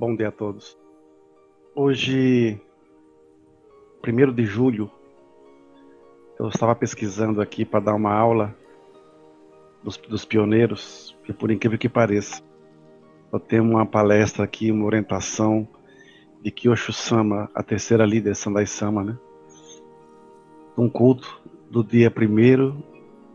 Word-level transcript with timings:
Bom 0.00 0.16
dia 0.16 0.28
a 0.28 0.32
todos. 0.32 0.78
Hoje, 1.74 2.58
1 4.02 4.32
de 4.32 4.46
julho, 4.46 4.90
eu 6.38 6.48
estava 6.48 6.74
pesquisando 6.74 7.38
aqui 7.42 7.66
para 7.66 7.80
dar 7.80 7.94
uma 7.94 8.10
aula 8.10 8.56
dos, 9.84 9.98
dos, 9.98 10.24
pioneiros, 10.24 11.14
e 11.28 11.34
por 11.34 11.50
incrível 11.50 11.78
que 11.78 11.86
pareça, 11.86 12.42
eu 13.30 13.38
tenho 13.38 13.62
uma 13.62 13.84
palestra 13.84 14.42
aqui, 14.42 14.72
uma 14.72 14.86
orientação 14.86 15.68
de 16.42 16.50
Kyosho 16.50 16.94
Sama, 16.94 17.50
a 17.54 17.62
terceira 17.62 18.06
líder 18.06 18.34
Sandai 18.34 18.64
Sama, 18.64 19.04
né? 19.04 19.18
Um 20.78 20.88
culto 20.88 21.42
do 21.70 21.84
dia 21.84 22.10
1 22.10 22.82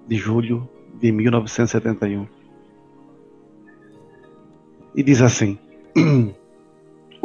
de 0.08 0.16
julho 0.16 0.68
de 0.96 1.12
1971. 1.12 2.28
E 4.96 5.04
diz 5.04 5.22
assim: 5.22 5.60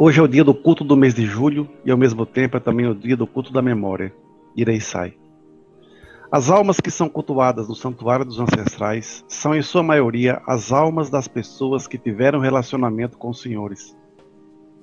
Hoje 0.03 0.19
é 0.19 0.23
o 0.23 0.27
dia 0.27 0.43
do 0.43 0.55
culto 0.55 0.83
do 0.83 0.97
mês 0.97 1.13
de 1.13 1.27
julho 1.27 1.69
e 1.85 1.91
ao 1.91 1.95
mesmo 1.95 2.25
tempo 2.25 2.57
é 2.57 2.59
também 2.59 2.87
o 2.87 2.95
dia 2.95 3.15
do 3.15 3.27
culto 3.27 3.53
da 3.53 3.61
memória. 3.61 4.11
Irei 4.55 4.79
sai. 4.79 5.13
As 6.31 6.49
almas 6.49 6.79
que 6.79 6.89
são 6.89 7.07
cultuadas 7.07 7.69
no 7.69 7.75
santuário 7.75 8.25
dos 8.25 8.39
ancestrais 8.39 9.23
são, 9.27 9.53
em 9.53 9.61
sua 9.61 9.83
maioria, 9.83 10.41
as 10.47 10.71
almas 10.71 11.11
das 11.11 11.27
pessoas 11.27 11.85
que 11.85 11.99
tiveram 11.99 12.39
relacionamento 12.39 13.15
com 13.15 13.29
os 13.29 13.43
senhores. 13.43 13.95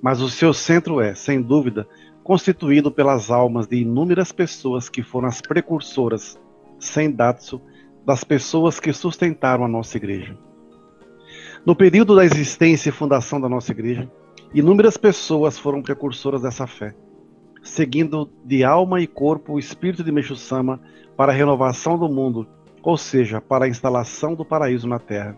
Mas 0.01 0.21
o 0.21 0.29
seu 0.29 0.53
centro 0.53 1.01
é, 1.01 1.13
sem 1.13 1.41
dúvida, 1.41 1.85
constituído 2.23 2.89
pelas 2.89 3.29
almas 3.29 3.67
de 3.67 3.75
inúmeras 3.75 4.31
pessoas 4.31 4.87
que 4.87 5.03
foram 5.03 5.27
as 5.27 5.41
precursoras, 5.41 6.39
sem 6.79 7.11
datsu, 7.11 7.61
das 8.05 8.23
pessoas 8.23 8.79
que 8.79 8.93
sustentaram 8.93 9.65
a 9.65 9.67
nossa 9.67 9.97
igreja. 9.97 10.37
No 11.65 11.75
período 11.75 12.15
da 12.15 12.23
existência 12.23 12.87
e 12.87 12.93
fundação 12.93 13.41
da 13.41 13.49
nossa 13.49 13.73
igreja, 13.73 14.09
Inúmeras 14.51 14.97
pessoas 14.97 15.59
foram 15.59 15.79
precursoras 15.79 16.41
dessa 16.41 16.65
fé, 16.65 16.95
seguindo 17.61 18.27
de 18.43 18.63
alma 18.63 18.99
e 18.99 19.05
corpo 19.05 19.53
o 19.53 19.59
espírito 19.59 20.03
de 20.03 20.11
Meixo-sama 20.11 20.81
para 21.15 21.31
a 21.31 21.35
renovação 21.35 21.99
do 21.99 22.09
mundo, 22.09 22.47
ou 22.81 22.97
seja, 22.97 23.39
para 23.39 23.65
a 23.65 23.67
instalação 23.67 24.33
do 24.33 24.43
paraíso 24.43 24.87
na 24.87 24.97
Terra, 24.97 25.37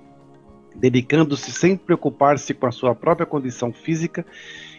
dedicando-se 0.73 1.51
sem 1.51 1.75
preocupar-se 1.75 2.53
com 2.53 2.67
a 2.67 2.71
sua 2.71 2.95
própria 2.95 3.25
condição 3.25 3.73
física 3.73 4.25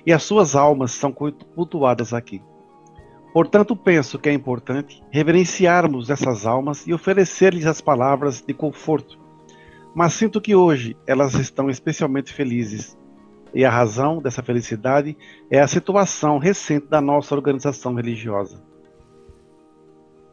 e 0.06 0.14
as 0.14 0.22
suas 0.22 0.56
almas 0.56 0.92
são 0.92 1.12
cultuadas 1.12 2.14
aqui. 2.14 2.40
Portanto, 3.34 3.76
penso 3.76 4.18
que 4.18 4.30
é 4.30 4.32
importante 4.32 5.02
reverenciarmos 5.10 6.08
essas 6.08 6.46
almas 6.46 6.86
e 6.86 6.94
oferecer-lhes 6.94 7.66
as 7.66 7.82
palavras 7.82 8.40
de 8.40 8.54
conforto. 8.54 9.18
Mas 9.94 10.14
sinto 10.14 10.40
que 10.40 10.54
hoje 10.54 10.96
elas 11.06 11.34
estão 11.34 11.68
especialmente 11.68 12.32
felizes 12.32 12.96
e 13.54 13.64
a 13.64 13.70
razão 13.70 14.20
dessa 14.20 14.42
felicidade 14.42 15.16
é 15.50 15.60
a 15.60 15.68
situação 15.68 16.38
recente 16.38 16.86
da 16.86 17.00
nossa 17.00 17.34
organização 17.34 17.94
religiosa. 17.94 18.62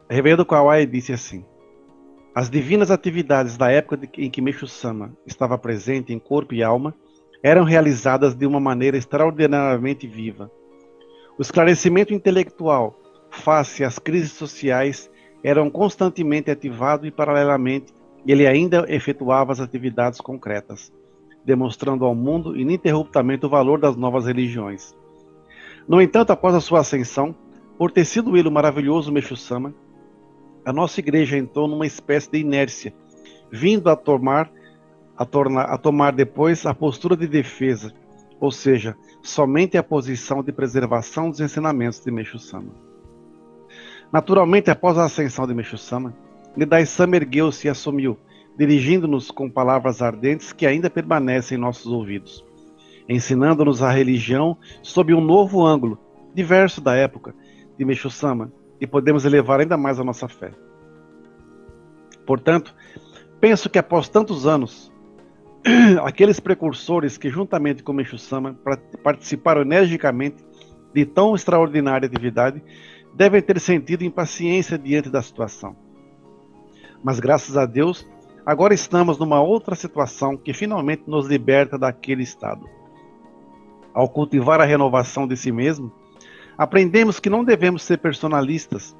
Reverendo 0.08 0.46
Kawai 0.46 0.86
disse 0.86 1.12
assim: 1.12 1.44
As 2.34 2.48
divinas 2.48 2.90
atividades 2.90 3.56
da 3.56 3.70
época 3.70 4.08
em 4.16 4.30
que 4.30 4.40
Meixo 4.40 4.66
Sama 4.66 5.12
estava 5.26 5.58
presente 5.58 6.12
em 6.12 6.18
corpo 6.18 6.54
e 6.54 6.62
alma 6.62 6.94
eram 7.42 7.64
realizadas 7.64 8.34
de 8.34 8.46
uma 8.46 8.60
maneira 8.60 8.96
extraordinariamente 8.96 10.06
viva. 10.06 10.50
O 11.38 11.42
esclarecimento 11.42 12.12
intelectual 12.12 12.98
face 13.30 13.84
às 13.84 13.98
crises 13.98 14.32
sociais 14.32 15.10
eram 15.42 15.70
constantemente 15.70 16.50
ativado 16.50 17.06
e 17.06 17.10
paralelamente 17.10 17.94
ele 18.26 18.46
ainda 18.46 18.84
efetuava 18.88 19.52
as 19.52 19.60
atividades 19.60 20.20
concretas 20.20 20.92
demonstrando 21.44 22.04
ao 22.04 22.14
mundo 22.14 22.56
ininterruptamente 22.56 23.46
o 23.46 23.48
valor 23.48 23.80
das 23.80 23.96
novas 23.96 24.26
religiões. 24.26 24.94
No 25.88 26.00
entanto, 26.00 26.30
após 26.30 26.54
a 26.54 26.60
sua 26.60 26.80
ascensão, 26.80 27.34
por 27.78 27.90
ter 27.90 28.04
sido 28.04 28.36
ele 28.36 28.48
o 28.48 28.52
maravilhoso 28.52 29.10
Meixo-sama, 29.10 29.74
a 30.64 30.72
nossa 30.72 31.00
igreja 31.00 31.38
entrou 31.38 31.66
numa 31.66 31.86
espécie 31.86 32.30
de 32.30 32.38
inércia, 32.38 32.94
vindo 33.50 33.88
a 33.88 33.96
tomar, 33.96 34.50
a, 35.16 35.24
tornar, 35.24 35.64
a 35.64 35.78
tomar 35.78 36.12
depois 36.12 36.66
a 36.66 36.74
postura 36.74 37.16
de 37.16 37.26
defesa, 37.26 37.92
ou 38.38 38.50
seja, 38.50 38.96
somente 39.22 39.76
a 39.76 39.82
posição 39.82 40.42
de 40.42 40.52
preservação 40.52 41.30
dos 41.30 41.40
ensinamentos 41.40 42.00
de 42.00 42.10
Meixo-sama. 42.10 42.70
Naturalmente, 44.12 44.70
após 44.70 44.98
a 44.98 45.04
ascensão 45.04 45.46
de 45.46 45.54
Meixo-sama, 45.54 46.14
Nidai-sama 46.56 47.16
ergueu-se 47.16 47.66
e 47.66 47.70
assumiu, 47.70 48.18
dirigindo-nos 48.60 49.30
com 49.30 49.48
palavras 49.48 50.02
ardentes 50.02 50.52
que 50.52 50.66
ainda 50.66 50.90
permanecem 50.90 51.56
em 51.56 51.60
nossos 51.60 51.86
ouvidos, 51.86 52.44
ensinando-nos 53.08 53.82
a 53.82 53.90
religião 53.90 54.54
sob 54.82 55.14
um 55.14 55.20
novo 55.22 55.64
ângulo, 55.64 55.98
diverso 56.34 56.78
da 56.78 56.94
época 56.94 57.34
de 57.78 57.86
Meixo-sama, 57.86 58.52
e 58.78 58.86
podemos 58.86 59.24
elevar 59.24 59.60
ainda 59.60 59.78
mais 59.78 59.98
a 59.98 60.04
nossa 60.04 60.28
fé. 60.28 60.52
Portanto, 62.26 62.74
penso 63.40 63.70
que 63.70 63.78
após 63.78 64.10
tantos 64.10 64.46
anos, 64.46 64.92
aqueles 66.04 66.38
precursores 66.38 67.16
que, 67.16 67.30
juntamente 67.30 67.82
com 67.82 67.94
Meixo-sama, 67.94 68.58
participaram 69.02 69.62
energicamente 69.62 70.44
de 70.92 71.06
tão 71.06 71.34
extraordinária 71.34 72.06
atividade, 72.06 72.62
devem 73.14 73.40
ter 73.40 73.58
sentido 73.58 74.04
impaciência 74.04 74.76
diante 74.76 75.08
da 75.08 75.22
situação. 75.22 75.74
Mas 77.02 77.18
graças 77.18 77.56
a 77.56 77.64
Deus, 77.64 78.06
Agora 78.44 78.72
estamos 78.72 79.18
numa 79.18 79.40
outra 79.40 79.74
situação 79.74 80.36
que 80.36 80.54
finalmente 80.54 81.04
nos 81.06 81.26
liberta 81.26 81.78
daquele 81.78 82.22
estado. 82.22 82.66
Ao 83.92 84.08
cultivar 84.08 84.60
a 84.60 84.64
renovação 84.64 85.26
de 85.26 85.36
si 85.36 85.52
mesmo, 85.52 85.92
aprendemos 86.56 87.20
que 87.20 87.28
não 87.28 87.44
devemos 87.44 87.82
ser 87.82 87.98
personalistas, 87.98 88.96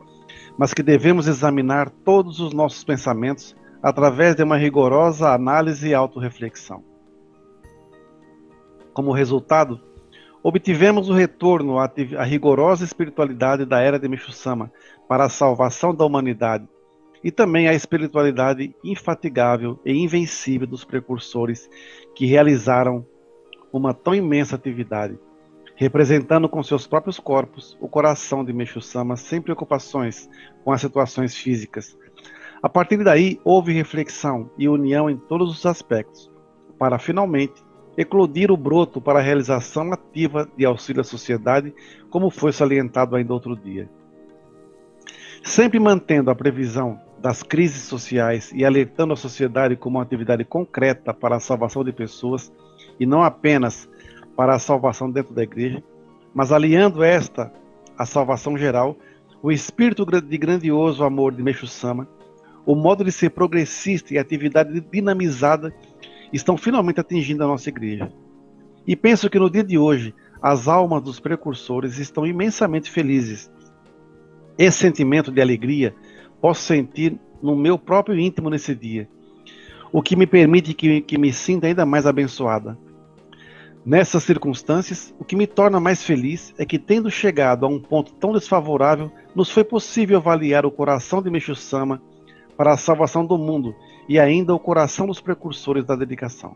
mas 0.58 0.74
que 0.74 0.82
devemos 0.82 1.26
examinar 1.26 1.88
todos 1.88 2.38
os 2.38 2.52
nossos 2.52 2.84
pensamentos 2.84 3.56
através 3.82 4.34
de 4.36 4.42
uma 4.42 4.58
rigorosa 4.58 5.32
análise 5.32 5.88
e 5.88 5.94
autorreflexão. 5.94 6.84
Como 8.92 9.12
resultado, 9.12 9.80
obtivemos 10.42 11.08
o 11.08 11.14
retorno 11.14 11.78
à, 11.78 11.90
rigorosa 12.24 12.84
espiritualidade 12.84 13.64
da 13.64 13.80
era 13.80 13.98
de 13.98 14.08
Michusama 14.08 14.70
para 15.08 15.24
a 15.24 15.30
salvação 15.30 15.94
da 15.94 16.04
humanidade 16.04 16.68
e 17.22 17.30
também 17.30 17.68
a 17.68 17.74
espiritualidade 17.74 18.74
infatigável 18.82 19.78
e 19.84 19.92
invencível 19.92 20.66
dos 20.66 20.84
precursores 20.84 21.68
que 22.14 22.26
realizaram 22.26 23.06
uma 23.72 23.94
tão 23.94 24.14
imensa 24.14 24.56
atividade, 24.56 25.18
representando 25.76 26.48
com 26.48 26.62
seus 26.62 26.86
próprios 26.86 27.18
corpos 27.18 27.76
o 27.80 27.88
coração 27.88 28.44
de 28.44 28.52
Meixo-sama 28.52 29.16
sem 29.16 29.40
preocupações 29.40 30.28
com 30.64 30.72
as 30.72 30.80
situações 30.80 31.36
físicas. 31.36 31.96
A 32.62 32.68
partir 32.68 33.02
daí, 33.02 33.40
houve 33.44 33.72
reflexão 33.72 34.50
e 34.58 34.68
união 34.68 35.08
em 35.08 35.16
todos 35.16 35.50
os 35.50 35.64
aspectos, 35.64 36.30
para 36.78 36.98
finalmente 36.98 37.62
eclodir 37.96 38.50
o 38.50 38.56
broto 38.56 39.00
para 39.00 39.18
a 39.18 39.22
realização 39.22 39.92
ativa 39.92 40.48
de 40.56 40.64
auxílio 40.64 41.00
à 41.00 41.04
sociedade, 41.04 41.74
como 42.10 42.30
foi 42.30 42.52
salientado 42.52 43.16
ainda 43.16 43.32
outro 43.32 43.56
dia. 43.56 43.88
Sempre 45.42 45.78
mantendo 45.80 46.30
a 46.30 46.34
previsão 46.34 47.00
das 47.20 47.42
crises 47.42 47.82
sociais 47.82 48.50
e 48.54 48.64
alertando 48.64 49.12
a 49.12 49.16
sociedade 49.16 49.76
como 49.76 49.98
uma 49.98 50.02
atividade 50.02 50.44
concreta 50.44 51.12
para 51.12 51.36
a 51.36 51.40
salvação 51.40 51.84
de 51.84 51.92
pessoas 51.92 52.50
e 52.98 53.04
não 53.04 53.22
apenas 53.22 53.88
para 54.34 54.54
a 54.54 54.58
salvação 54.58 55.10
dentro 55.10 55.34
da 55.34 55.42
igreja, 55.42 55.82
mas 56.34 56.50
aliando 56.50 57.02
esta 57.02 57.52
à 57.98 58.06
salvação 58.06 58.56
geral, 58.56 58.96
o 59.42 59.52
espírito 59.52 60.06
de 60.06 60.38
grandioso 60.38 61.04
amor 61.04 61.34
de 61.34 61.42
Meixo 61.42 61.66
Sama, 61.66 62.08
o 62.64 62.74
modo 62.74 63.04
de 63.04 63.12
ser 63.12 63.30
progressista 63.30 64.14
e 64.14 64.18
atividade 64.18 64.80
dinamizada 64.80 65.74
estão 66.32 66.56
finalmente 66.56 67.00
atingindo 67.00 67.44
a 67.44 67.46
nossa 67.46 67.68
igreja. 67.68 68.10
E 68.86 68.96
penso 68.96 69.28
que 69.28 69.38
no 69.38 69.50
dia 69.50 69.64
de 69.64 69.76
hoje, 69.76 70.14
as 70.40 70.68
almas 70.68 71.02
dos 71.02 71.20
precursores 71.20 71.98
estão 71.98 72.26
imensamente 72.26 72.90
felizes. 72.90 73.50
Esse 74.56 74.78
sentimento 74.78 75.30
de 75.30 75.40
alegria 75.40 75.94
posso 76.40 76.62
sentir 76.62 77.18
no 77.42 77.56
meu 77.56 77.78
próprio 77.78 78.18
íntimo 78.18 78.50
nesse 78.50 78.74
dia, 78.74 79.08
o 79.92 80.02
que 80.02 80.16
me 80.16 80.26
permite 80.26 80.74
que, 80.74 81.00
que 81.00 81.18
me 81.18 81.32
sinta 81.32 81.66
ainda 81.66 81.84
mais 81.84 82.06
abençoada. 82.06 82.78
Nessas 83.84 84.24
circunstâncias, 84.24 85.14
o 85.18 85.24
que 85.24 85.34
me 85.34 85.46
torna 85.46 85.80
mais 85.80 86.02
feliz 86.02 86.54
é 86.58 86.66
que, 86.66 86.78
tendo 86.78 87.10
chegado 87.10 87.64
a 87.64 87.68
um 87.68 87.80
ponto 87.80 88.12
tão 88.12 88.32
desfavorável, 88.32 89.10
nos 89.34 89.50
foi 89.50 89.64
possível 89.64 90.18
avaliar 90.18 90.66
o 90.66 90.70
coração 90.70 91.22
de 91.22 91.30
Meixo-sama 91.30 92.00
para 92.58 92.74
a 92.74 92.76
salvação 92.76 93.24
do 93.24 93.38
mundo 93.38 93.74
e 94.06 94.18
ainda 94.18 94.54
o 94.54 94.58
coração 94.58 95.06
dos 95.06 95.18
precursores 95.18 95.84
da 95.84 95.96
dedicação. 95.96 96.54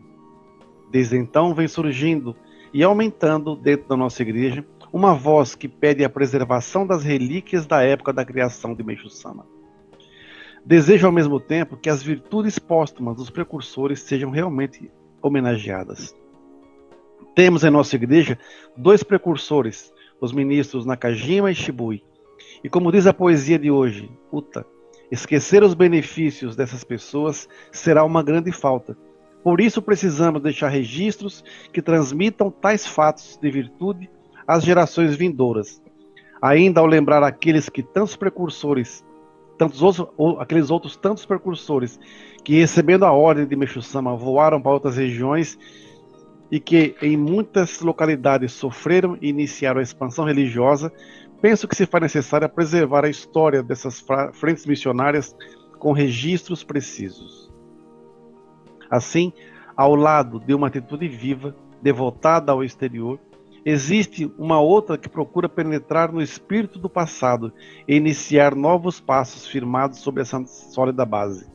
Desde 0.91 1.17
então 1.17 1.55
vem 1.55 1.67
surgindo 1.67 2.35
e 2.71 2.83
aumentando 2.83 3.55
dentro 3.55 3.87
da 3.87 3.97
nossa 3.97 4.21
igreja 4.21 4.63
uma 4.93 5.15
voz 5.15 5.55
que 5.55 5.67
pede 5.67 6.03
a 6.03 6.09
preservação 6.09 6.85
das 6.85 7.03
relíquias 7.03 7.65
da 7.65 7.81
época 7.81 8.13
da 8.13 8.23
criação 8.23 8.75
de 8.75 8.83
Meixo-sama. 8.83 9.54
Desejo 10.65 11.05
ao 11.05 11.13
mesmo 11.13 11.39
tempo 11.39 11.77
que 11.77 11.91
as 11.91 12.01
virtudes 12.01 12.57
póstumas 12.57 13.17
dos 13.17 13.29
precursores 13.29 14.01
sejam 14.01 14.31
realmente 14.31 14.91
homenageadas. 15.21 16.15
Temos 17.35 17.63
em 17.63 17.69
nossa 17.69 17.95
igreja 17.95 18.39
dois 18.75 19.03
precursores, 19.03 19.93
os 20.19 20.31
ministros 20.31 20.83
Nakajima 20.83 21.51
e 21.51 21.55
Shibui. 21.55 22.03
E 22.63 22.69
como 22.69 22.91
diz 22.91 23.05
a 23.05 23.13
poesia 23.13 23.59
de 23.59 23.69
hoje, 23.69 24.09
Uta, 24.31 24.65
esquecer 25.11 25.61
os 25.61 25.75
benefícios 25.75 26.55
dessas 26.55 26.83
pessoas 26.83 27.47
será 27.71 28.03
uma 28.03 28.23
grande 28.23 28.51
falta. 28.51 28.97
Por 29.43 29.61
isso 29.61 29.83
precisamos 29.83 30.41
deixar 30.41 30.69
registros 30.69 31.43
que 31.71 31.79
transmitam 31.79 32.49
tais 32.49 32.87
fatos 32.87 33.37
de 33.39 33.51
virtude 33.51 34.09
às 34.47 34.63
gerações 34.63 35.15
vindouras. 35.15 35.79
Ainda 36.41 36.79
ao 36.79 36.87
lembrar 36.87 37.21
aqueles 37.21 37.69
que 37.69 37.83
tantos 37.83 38.15
precursores, 38.15 39.04
tantos 39.57 39.81
outros, 39.81 40.07
aqueles 40.39 40.69
outros 40.69 40.95
tantos 40.95 41.25
precursores 41.25 41.99
que 42.43 42.59
recebendo 42.59 43.05
a 43.05 43.11
ordem 43.11 43.45
de 43.45 43.55
Meixo-sama 43.55 44.15
voaram 44.15 44.61
para 44.61 44.71
outras 44.71 44.97
regiões 44.97 45.57
e 46.51 46.59
que 46.59 46.95
em 47.01 47.17
muitas 47.17 47.81
localidades 47.81 48.53
sofreram 48.53 49.17
e 49.21 49.29
iniciaram 49.29 49.79
a 49.79 49.83
expansão 49.83 50.25
religiosa, 50.25 50.91
penso 51.41 51.67
que 51.67 51.75
se 51.75 51.85
faz 51.85 52.01
necessário 52.03 52.47
preservar 52.47 53.05
a 53.05 53.09
história 53.09 53.63
dessas 53.63 54.03
frentes 54.33 54.65
missionárias 54.65 55.35
com 55.79 55.91
registros 55.91 56.63
precisos. 56.63 57.51
Assim, 58.89 59.33
ao 59.75 59.95
lado 59.95 60.39
de 60.39 60.53
uma 60.53 60.67
atitude 60.67 61.07
viva, 61.07 61.55
devotada 61.81 62.51
ao 62.51 62.63
exterior, 62.63 63.19
existe 63.65 64.31
uma 64.37 64.59
outra 64.59 64.95
que 64.95 65.09
procura 65.09 65.49
penetrar 65.49 66.11
no 66.11 66.21
espírito 66.21 66.77
do 66.77 66.87
passado 66.87 67.51
e 67.87 67.95
iniciar 67.95 68.53
novos 68.53 68.99
passos 68.99 69.47
firmados 69.47 69.99
sobre 69.99 70.21
essa 70.21 70.45
sólida 70.45 71.03
base. 71.03 71.49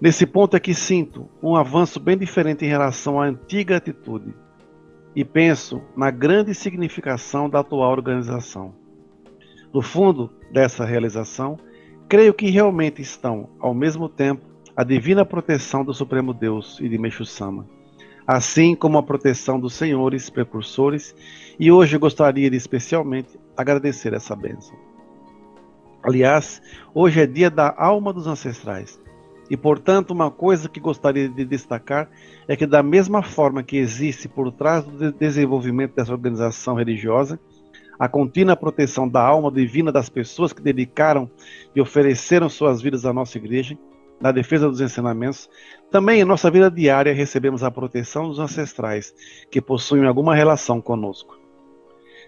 Nesse 0.00 0.24
ponto 0.24 0.56
é 0.56 0.60
que 0.60 0.72
sinto 0.72 1.28
um 1.42 1.56
avanço 1.56 1.98
bem 1.98 2.16
diferente 2.16 2.64
em 2.64 2.68
relação 2.68 3.20
à 3.20 3.26
antiga 3.26 3.76
atitude 3.76 4.34
e 5.16 5.24
penso 5.24 5.82
na 5.96 6.10
grande 6.10 6.54
significação 6.54 7.48
da 7.50 7.60
atual 7.60 7.90
organização. 7.90 8.74
No 9.72 9.82
fundo 9.82 10.30
dessa 10.52 10.84
realização, 10.84 11.58
creio 12.08 12.34
que 12.34 12.50
realmente 12.50 13.02
estão, 13.02 13.48
ao 13.58 13.74
mesmo 13.74 14.08
tempo, 14.08 14.42
a 14.76 14.84
divina 14.84 15.24
proteção 15.24 15.84
do 15.84 15.94
Supremo 15.94 16.34
Deus 16.34 16.78
e 16.80 16.88
de 16.88 16.98
Meixo-sama, 16.98 17.66
assim 18.26 18.74
como 18.74 18.98
a 18.98 19.02
proteção 19.02 19.58
dos 19.60 19.74
senhores 19.74 20.30
precursores, 20.30 21.14
e 21.58 21.70
hoje 21.70 21.98
gostaria 21.98 22.50
de 22.50 22.56
especialmente 22.56 23.38
agradecer 23.56 24.12
essa 24.12 24.34
bênção. 24.34 24.76
Aliás, 26.02 26.60
hoje 26.94 27.20
é 27.20 27.26
dia 27.26 27.50
da 27.50 27.74
alma 27.76 28.12
dos 28.12 28.26
ancestrais, 28.26 28.98
e, 29.50 29.56
portanto, 29.56 30.10
uma 30.10 30.30
coisa 30.30 30.68
que 30.68 30.80
gostaria 30.80 31.28
de 31.28 31.44
destacar 31.44 32.08
é 32.48 32.56
que, 32.56 32.66
da 32.66 32.82
mesma 32.82 33.22
forma 33.22 33.62
que 33.62 33.76
existe 33.76 34.26
por 34.26 34.50
trás 34.50 34.84
do 34.84 35.12
desenvolvimento 35.12 35.94
dessa 35.94 36.12
organização 36.12 36.74
religiosa, 36.74 37.38
a 37.98 38.08
contínua 38.08 38.56
proteção 38.56 39.08
da 39.08 39.22
alma 39.22 39.50
divina 39.52 39.92
das 39.92 40.08
pessoas 40.08 40.52
que 40.52 40.62
dedicaram 40.62 41.30
e 41.76 41.80
ofereceram 41.80 42.48
suas 42.48 42.80
vidas 42.80 43.04
à 43.04 43.12
nossa 43.12 43.38
igreja, 43.38 43.78
na 44.20 44.32
defesa 44.32 44.68
dos 44.68 44.80
ensinamentos, 44.80 45.48
também 45.90 46.20
em 46.20 46.24
nossa 46.24 46.50
vida 46.50 46.70
diária 46.70 47.12
recebemos 47.12 47.62
a 47.62 47.70
proteção 47.70 48.28
dos 48.28 48.38
ancestrais 48.38 49.14
que 49.50 49.60
possuem 49.60 50.06
alguma 50.06 50.34
relação 50.34 50.80
conosco. 50.80 51.38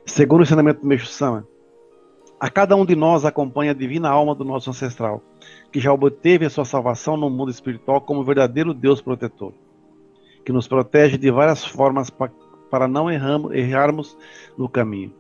Segundo 0.04 0.40
o 0.40 0.42
ensinamento 0.42 0.80
do 0.80 0.86
Meixo 0.86 1.06
Sama, 1.06 1.46
a 2.38 2.50
cada 2.50 2.76
um 2.76 2.84
de 2.84 2.94
nós 2.94 3.24
acompanha 3.24 3.70
a 3.70 3.74
divina 3.74 4.10
alma 4.10 4.34
do 4.34 4.44
nosso 4.44 4.68
ancestral, 4.68 5.22
que 5.72 5.80
já 5.80 5.92
obteve 5.92 6.44
a 6.44 6.50
sua 6.50 6.64
salvação 6.66 7.16
no 7.16 7.30
mundo 7.30 7.50
espiritual 7.50 8.00
como 8.00 8.24
verdadeiro 8.24 8.74
Deus 8.74 9.00
protetor, 9.00 9.54
que 10.44 10.52
nos 10.52 10.68
protege 10.68 11.16
de 11.16 11.30
várias 11.30 11.64
formas 11.64 12.10
para 12.70 12.86
não 12.86 13.10
errarmos 13.10 14.18
no 14.56 14.68
caminho. 14.68 15.14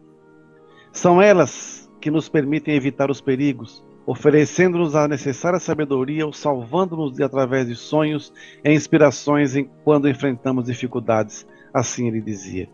São 0.92 1.20
elas 1.20 1.90
que 2.00 2.10
nos 2.10 2.28
permitem 2.28 2.74
evitar 2.74 3.10
os 3.10 3.20
perigos, 3.20 3.82
oferecendo-nos 4.06 4.94
a 4.94 5.08
necessária 5.08 5.58
sabedoria 5.58 6.24
ou 6.24 6.32
salvando-nos 6.32 7.20
através 7.20 7.66
de 7.66 7.74
sonhos 7.74 8.32
e 8.64 8.72
inspirações 8.72 9.56
em, 9.56 9.68
quando 9.82 10.08
enfrentamos 10.08 10.66
dificuldades, 10.66 11.44
assim 11.74 12.06
ele 12.06 12.20
dizia. 12.20 12.68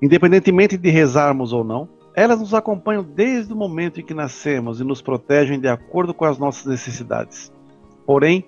Independentemente 0.00 0.76
de 0.76 0.90
rezarmos 0.90 1.52
ou 1.52 1.64
não, 1.64 1.88
elas 2.14 2.38
nos 2.38 2.54
acompanham 2.54 3.02
desde 3.02 3.52
o 3.52 3.56
momento 3.56 4.00
em 4.00 4.04
que 4.04 4.14
nascemos 4.14 4.80
e 4.80 4.84
nos 4.84 5.02
protegem 5.02 5.58
de 5.58 5.66
acordo 5.66 6.14
com 6.14 6.24
as 6.24 6.38
nossas 6.38 6.66
necessidades. 6.66 7.52
Porém, 8.06 8.44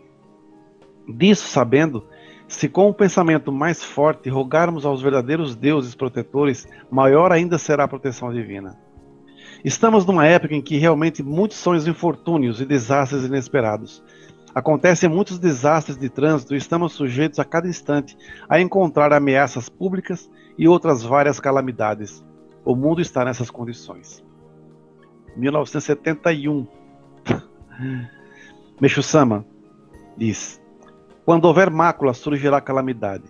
disso 1.08 1.48
sabendo, 1.48 2.06
se 2.46 2.68
com 2.68 2.88
o 2.88 2.94
pensamento 2.94 3.50
mais 3.50 3.82
forte 3.82 4.28
rogarmos 4.28 4.84
aos 4.84 5.02
verdadeiros 5.02 5.56
deuses 5.56 5.94
protetores, 5.94 6.68
maior 6.90 7.32
ainda 7.32 7.58
será 7.58 7.84
a 7.84 7.88
proteção 7.88 8.32
divina. 8.32 8.78
Estamos 9.64 10.04
numa 10.04 10.26
época 10.26 10.54
em 10.54 10.60
que 10.60 10.76
realmente 10.76 11.22
muitos 11.22 11.56
são 11.56 11.72
os 11.72 11.88
infortúnios 11.88 12.60
e 12.60 12.66
desastres 12.66 13.24
inesperados. 13.24 14.04
Acontecem 14.54 15.08
muitos 15.08 15.38
desastres 15.38 15.96
de 15.96 16.10
trânsito 16.10 16.54
e 16.54 16.58
estamos 16.58 16.92
sujeitos 16.92 17.38
a 17.38 17.46
cada 17.46 17.66
instante 17.66 18.14
a 18.46 18.60
encontrar 18.60 19.10
ameaças 19.10 19.70
públicas 19.70 20.30
e 20.58 20.68
outras 20.68 21.02
várias 21.02 21.40
calamidades. 21.40 22.22
O 22.62 22.76
mundo 22.76 23.00
está 23.00 23.24
nessas 23.24 23.50
condições. 23.50 24.22
1971. 25.34 26.66
Meixo-sama 28.78 29.46
diz: 30.14 30.60
Quando 31.24 31.46
houver 31.46 31.70
mácula, 31.70 32.12
surgirá 32.12 32.60
calamidade. 32.60 33.24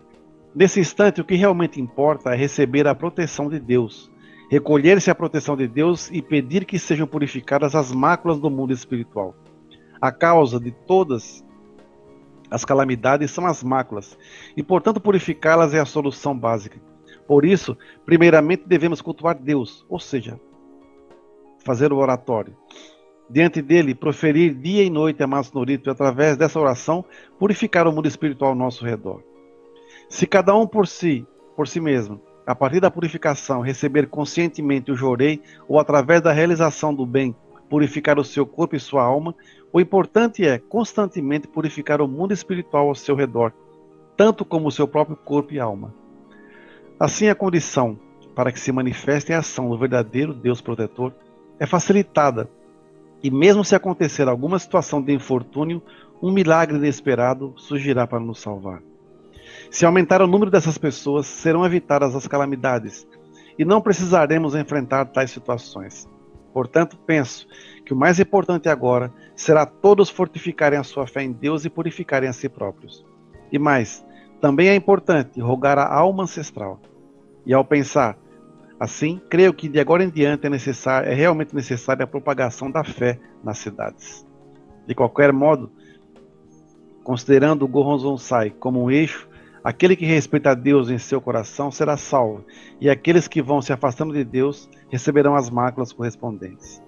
Nesse 0.52 0.80
instante, 0.80 1.20
o 1.20 1.24
que 1.24 1.36
realmente 1.36 1.80
importa 1.80 2.34
é 2.34 2.36
receber 2.36 2.88
a 2.88 2.94
proteção 2.94 3.48
de 3.48 3.60
Deus, 3.60 4.12
recolher-se 4.54 5.10
à 5.10 5.14
proteção 5.16 5.56
de 5.56 5.66
Deus 5.66 6.08
e 6.12 6.22
pedir 6.22 6.64
que 6.64 6.78
sejam 6.78 7.08
purificadas 7.08 7.74
as 7.74 7.90
máculas 7.90 8.38
do 8.38 8.48
mundo 8.48 8.72
espiritual. 8.72 9.34
A 10.00 10.12
causa 10.12 10.60
de 10.60 10.70
todas 10.70 11.44
as 12.48 12.64
calamidades 12.64 13.32
são 13.32 13.46
as 13.46 13.64
máculas, 13.64 14.16
e 14.56 14.62
portanto 14.62 15.00
purificá-las 15.00 15.74
é 15.74 15.80
a 15.80 15.84
solução 15.84 16.38
básica. 16.38 16.80
Por 17.26 17.44
isso, 17.44 17.76
primeiramente 18.06 18.62
devemos 18.64 19.02
cultuar 19.02 19.36
Deus, 19.36 19.84
ou 19.88 19.98
seja, 19.98 20.38
fazer 21.64 21.92
o 21.92 21.96
oratório. 21.96 22.56
Diante 23.28 23.60
dele, 23.60 23.92
proferir 23.92 24.54
dia 24.54 24.84
e 24.84 24.90
noite 24.90 25.20
a 25.20 25.26
Masnorito 25.26 25.88
e 25.88 25.90
através 25.90 26.36
dessa 26.36 26.60
oração 26.60 27.04
purificar 27.40 27.88
o 27.88 27.92
mundo 27.92 28.06
espiritual 28.06 28.50
ao 28.50 28.56
nosso 28.56 28.84
redor. 28.84 29.20
Se 30.08 30.28
cada 30.28 30.54
um 30.54 30.64
por 30.64 30.86
si, 30.86 31.26
por 31.56 31.66
si 31.66 31.80
mesmo, 31.80 32.20
a 32.46 32.54
partir 32.54 32.80
da 32.80 32.90
purificação, 32.90 33.60
receber 33.60 34.08
conscientemente 34.08 34.92
o 34.92 34.96
jorei 34.96 35.42
ou 35.66 35.78
através 35.78 36.20
da 36.20 36.32
realização 36.32 36.94
do 36.94 37.06
bem, 37.06 37.34
purificar 37.68 38.18
o 38.18 38.24
seu 38.24 38.46
corpo 38.46 38.76
e 38.76 38.80
sua 38.80 39.02
alma, 39.02 39.34
o 39.72 39.80
importante 39.80 40.46
é 40.46 40.58
constantemente 40.58 41.48
purificar 41.48 42.00
o 42.00 42.08
mundo 42.08 42.32
espiritual 42.32 42.88
ao 42.88 42.94
seu 42.94 43.16
redor, 43.16 43.52
tanto 44.16 44.44
como 44.44 44.68
o 44.68 44.72
seu 44.72 44.86
próprio 44.86 45.16
corpo 45.16 45.54
e 45.54 45.58
alma. 45.58 45.94
Assim, 47.00 47.28
a 47.28 47.34
condição 47.34 47.98
para 48.34 48.52
que 48.52 48.60
se 48.60 48.72
manifeste 48.72 49.32
em 49.32 49.34
ação 49.34 49.70
o 49.70 49.78
verdadeiro 49.78 50.34
Deus 50.34 50.60
protetor 50.60 51.12
é 51.58 51.66
facilitada, 51.66 52.48
e 53.22 53.30
mesmo 53.30 53.64
se 53.64 53.74
acontecer 53.74 54.28
alguma 54.28 54.58
situação 54.58 55.00
de 55.00 55.12
infortúnio, 55.12 55.82
um 56.22 56.30
milagre 56.30 56.76
inesperado 56.76 57.54
surgirá 57.56 58.06
para 58.06 58.20
nos 58.20 58.38
salvar. 58.40 58.82
Se 59.74 59.84
aumentar 59.84 60.22
o 60.22 60.28
número 60.28 60.52
dessas 60.52 60.78
pessoas, 60.78 61.26
serão 61.26 61.66
evitadas 61.66 62.14
as 62.14 62.28
calamidades, 62.28 63.08
e 63.58 63.64
não 63.64 63.80
precisaremos 63.80 64.54
enfrentar 64.54 65.04
tais 65.06 65.32
situações. 65.32 66.08
Portanto, 66.52 66.96
penso 67.04 67.44
que 67.84 67.92
o 67.92 67.96
mais 67.96 68.20
importante 68.20 68.68
agora 68.68 69.12
será 69.34 69.66
todos 69.66 70.08
fortificarem 70.08 70.78
a 70.78 70.84
sua 70.84 71.08
fé 71.08 71.24
em 71.24 71.32
Deus 71.32 71.64
e 71.64 71.68
purificarem 71.68 72.28
a 72.28 72.32
si 72.32 72.48
próprios. 72.48 73.04
E 73.50 73.58
mais, 73.58 74.06
também 74.40 74.68
é 74.68 74.76
importante 74.76 75.40
rogar 75.40 75.76
a 75.76 75.92
alma 75.92 76.22
ancestral. 76.22 76.80
E 77.44 77.52
ao 77.52 77.64
pensar 77.64 78.16
assim, 78.78 79.20
creio 79.28 79.52
que 79.52 79.68
de 79.68 79.80
agora 79.80 80.04
em 80.04 80.08
diante 80.08 80.46
é, 80.46 80.50
necessário, 80.50 81.10
é 81.10 81.14
realmente 81.14 81.52
necessária 81.52 82.04
a 82.04 82.06
propagação 82.06 82.70
da 82.70 82.84
fé 82.84 83.18
nas 83.42 83.58
cidades. 83.58 84.24
De 84.86 84.94
qualquer 84.94 85.32
modo, 85.32 85.72
considerando 87.02 87.64
o 87.64 87.68
Goronzonsai 87.68 88.50
como 88.50 88.80
um 88.80 88.88
eixo, 88.88 89.33
aquele 89.64 89.96
que 89.96 90.04
respeita 90.04 90.50
a 90.50 90.54
Deus 90.54 90.90
em 90.90 90.98
seu 90.98 91.20
coração 91.20 91.70
será 91.70 91.96
salvo, 91.96 92.44
e 92.78 92.90
aqueles 92.90 93.26
que 93.26 93.40
vão 93.40 93.62
se 93.62 93.72
afastando 93.72 94.12
de 94.12 94.22
Deus 94.22 94.68
receberão 94.90 95.34
as 95.34 95.48
máculas 95.48 95.92
correspondentes. 95.92 96.82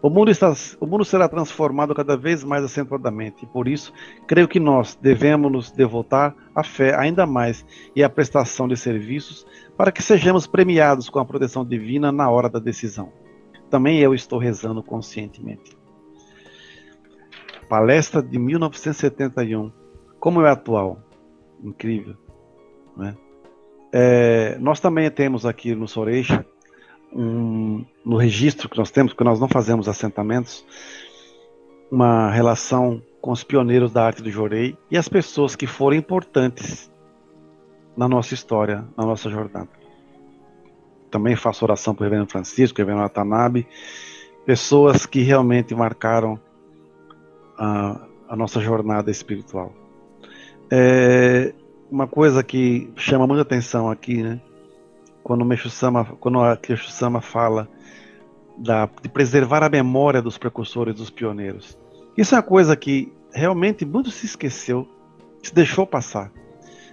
O 0.00 0.08
mundo, 0.08 0.30
está, 0.30 0.54
o 0.80 0.86
mundo 0.86 1.04
será 1.04 1.28
transformado 1.28 1.92
cada 1.92 2.16
vez 2.16 2.44
mais 2.44 2.62
acentuadamente, 2.62 3.44
e 3.44 3.48
por 3.48 3.66
isso 3.66 3.92
creio 4.28 4.46
que 4.46 4.60
nós 4.60 4.96
devemos 5.02 5.50
nos 5.50 5.70
devotar 5.72 6.36
à 6.54 6.62
fé 6.62 6.94
ainda 6.96 7.26
mais 7.26 7.66
e 7.96 8.04
à 8.04 8.08
prestação 8.08 8.68
de 8.68 8.76
serviços 8.76 9.44
para 9.76 9.90
que 9.90 10.00
sejamos 10.00 10.46
premiados 10.46 11.10
com 11.10 11.18
a 11.18 11.24
proteção 11.24 11.64
divina 11.64 12.12
na 12.12 12.30
hora 12.30 12.48
da 12.48 12.60
decisão. 12.60 13.12
Também 13.68 13.98
eu 13.98 14.14
estou 14.14 14.38
rezando 14.38 14.84
conscientemente. 14.84 15.76
Palestra 17.68 18.22
de 18.22 18.38
1971. 18.38 19.70
Como 20.20 20.42
é 20.42 20.50
atual? 20.50 21.02
Incrível. 21.62 22.16
Né? 22.96 23.16
É, 23.92 24.58
nós 24.58 24.80
também 24.80 25.10
temos 25.10 25.46
aqui 25.46 25.74
no 25.74 25.88
Soreixa, 25.88 26.44
um, 27.12 27.84
no 28.04 28.16
registro 28.16 28.68
que 28.68 28.76
nós 28.76 28.90
temos, 28.90 29.12
porque 29.12 29.24
nós 29.24 29.40
não 29.40 29.48
fazemos 29.48 29.88
assentamentos, 29.88 30.64
uma 31.90 32.30
relação 32.30 33.02
com 33.20 33.32
os 33.32 33.42
pioneiros 33.42 33.92
da 33.92 34.04
arte 34.04 34.22
do 34.22 34.30
Jorei 34.30 34.76
e 34.90 34.96
as 34.96 35.08
pessoas 35.08 35.56
que 35.56 35.66
foram 35.66 35.96
importantes 35.96 36.90
na 37.96 38.08
nossa 38.08 38.34
história, 38.34 38.84
na 38.96 39.04
nossa 39.04 39.30
jornada. 39.30 39.68
Também 41.10 41.34
faço 41.34 41.64
oração 41.64 41.94
para 41.94 42.02
o 42.02 42.04
Reverendo 42.04 42.30
Francisco, 42.30 42.78
Reverendo 42.78 43.02
Watanabe, 43.02 43.66
pessoas 44.44 45.06
que 45.06 45.20
realmente 45.20 45.74
marcaram 45.74 46.38
a, 47.58 48.06
a 48.28 48.36
nossa 48.36 48.60
jornada 48.60 49.10
espiritual. 49.10 49.72
É, 50.70 51.52
uma 51.90 52.06
coisa 52.06 52.42
que 52.42 52.90
chama 52.96 53.26
muita 53.26 53.42
atenção 53.42 53.90
aqui, 53.90 54.22
né? 54.22 54.40
Quando 55.22 55.42
o 55.42 55.44
Meixo 55.44 55.70
Sama, 55.70 56.04
quando 56.04 56.40
a 56.40 56.58
Meixo 56.68 56.90
Sama 56.90 57.20
fala 57.20 57.68
da, 58.56 58.88
de 59.02 59.08
preservar 59.08 59.62
a 59.62 59.68
memória 59.68 60.20
dos 60.20 60.36
precursores, 60.36 60.94
dos 60.94 61.10
pioneiros. 61.10 61.78
Isso 62.16 62.34
é 62.34 62.38
uma 62.38 62.42
coisa 62.42 62.76
que 62.76 63.12
realmente 63.32 63.84
muito 63.84 64.10
se 64.10 64.26
esqueceu, 64.26 64.88
se 65.42 65.54
deixou 65.54 65.86
passar. 65.86 66.30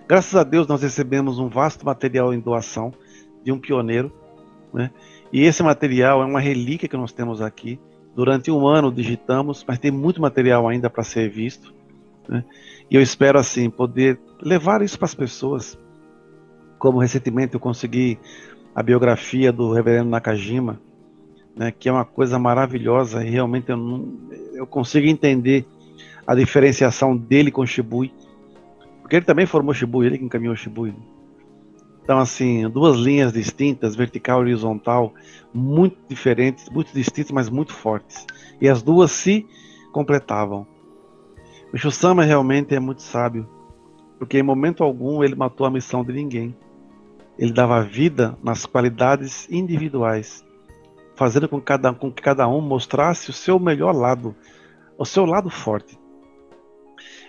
Graças 0.08 0.36
a 0.36 0.44
Deus 0.44 0.67
nós 0.67 0.82
recebemos 0.82 1.39
um 1.39 1.50
vasto 1.50 1.86
material 1.86 2.34
em 2.34 2.39
doação 2.39 2.94
de 3.44 3.51
um 3.51 3.60
pioneiro, 3.60 4.12
né? 4.74 4.91
E 5.34 5.44
esse 5.44 5.63
material 5.63 6.22
é 6.22 6.25
uma 6.25 6.39
relíquia 6.39 6.88
que 6.88 6.96
nós 6.96 7.12
temos 7.12 7.41
aqui. 7.41 7.79
Durante 8.15 8.50
um 8.50 8.65
ano 8.65 8.91
digitamos, 8.91 9.65
mas 9.67 9.79
tem 9.79 9.91
muito 9.91 10.22
material 10.22 10.67
ainda 10.67 10.89
para 10.89 11.03
ser 11.03 11.29
visto. 11.29 11.74
Né? 12.29 12.44
E 12.89 12.95
eu 12.95 13.01
espero 13.01 13.39
assim 13.39 13.69
poder 13.69 14.19
levar 14.41 14.81
isso 14.81 14.97
para 14.97 15.05
as 15.05 15.15
pessoas. 15.15 15.77
Como 16.77 16.99
recentemente 16.99 17.53
eu 17.53 17.59
consegui 17.59 18.19
a 18.73 18.83
biografia 18.83 19.51
do 19.51 19.71
Reverendo 19.71 20.09
Nakajima, 20.09 20.79
né, 21.55 21.71
que 21.71 21.87
é 21.87 21.91
uma 21.91 22.05
coisa 22.05 22.37
maravilhosa 22.37 23.25
e 23.25 23.29
realmente 23.29 23.69
eu, 23.69 23.77
não, 23.77 24.13
eu 24.53 24.67
consigo 24.67 25.07
entender 25.07 25.65
a 26.27 26.35
diferenciação 26.35 27.15
dele 27.15 27.51
com 27.51 27.65
Shibui, 27.65 28.13
porque 29.01 29.15
ele 29.15 29.25
também 29.25 29.45
formou 29.45 29.73
Shibui, 29.73 30.07
ele 30.07 30.17
que 30.17 30.25
encaminhou 30.25 30.55
Shibui. 30.55 30.91
Né? 30.91 30.97
Então, 32.03 32.19
assim, 32.19 32.69
duas 32.69 32.97
linhas 32.97 33.33
distintas, 33.33 33.95
vertical 33.95 34.39
e 34.39 34.41
horizontal, 34.41 35.13
muito 35.53 35.97
diferentes, 36.07 36.69
muito 36.69 36.93
distintas, 36.93 37.31
mas 37.31 37.49
muito 37.49 37.73
fortes. 37.73 38.27
E 38.61 38.69
as 38.69 38.83
duas 38.83 39.11
se 39.11 39.45
completavam. 39.91 40.67
O 41.84 41.91
Sama 41.91 42.24
realmente 42.24 42.74
é 42.74 42.79
muito 42.79 43.01
sábio, 43.01 43.48
porque 44.17 44.38
em 44.38 44.44
momento 44.44 44.84
algum 44.84 45.24
ele 45.24 45.36
matou 45.36 45.67
a 45.67 45.72
missão 45.72 46.03
de 46.03 46.13
ninguém. 46.13 46.55
Ele 47.38 47.51
dava 47.51 47.82
vida 47.82 48.38
nas 48.41 48.65
qualidades 48.65 49.48
individuais, 49.50 50.44
fazendo 51.15 51.50
com, 51.50 51.60
cada, 51.60 51.94
com 51.94 52.12
que 52.12 52.22
cada 52.22 52.48
um 52.48 52.62
mostrasse 52.62 53.29
o 53.29 53.34
seu 53.34 53.60
melhor 53.60 53.94
lado, 53.94 54.36
o 54.98 55.05
seu 55.05 55.25
lado 55.25 55.50
forte. 55.50 56.00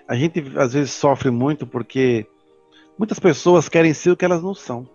A 0.07 0.15
gente 0.15 0.43
às 0.57 0.73
vezes 0.73 0.93
sofre 0.93 1.31
muito 1.31 1.67
porque 1.67 2.26
Muitas 2.99 3.19
pessoas 3.19 3.69
querem 3.69 3.93
ser 3.93 4.11
o 4.11 4.17
que 4.17 4.25
elas 4.25 4.43
não 4.43 4.55
são. 4.55 4.88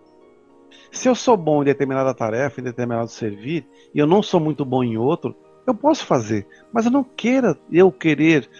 Se 0.90 1.08
eu 1.08 1.14
sou 1.14 1.36
bom 1.36 1.62
em 1.62 1.66
determinada 1.66 2.12
tarefa, 2.12 2.60
em 2.60 2.64
determinado 2.64 3.08
servir, 3.08 3.64
e 3.94 3.98
eu 3.98 4.06
não 4.06 4.22
sou 4.22 4.40
muito 4.40 4.64
bom 4.64 4.82
em 4.82 4.96
outro, 4.96 5.36
eu 5.64 5.72
posso 5.72 6.04
fazer, 6.04 6.46
mas 6.72 6.84
eu 6.84 6.90
não 6.90 7.04
queira 7.04 7.56
eu 7.70 7.92
querer 7.92 8.50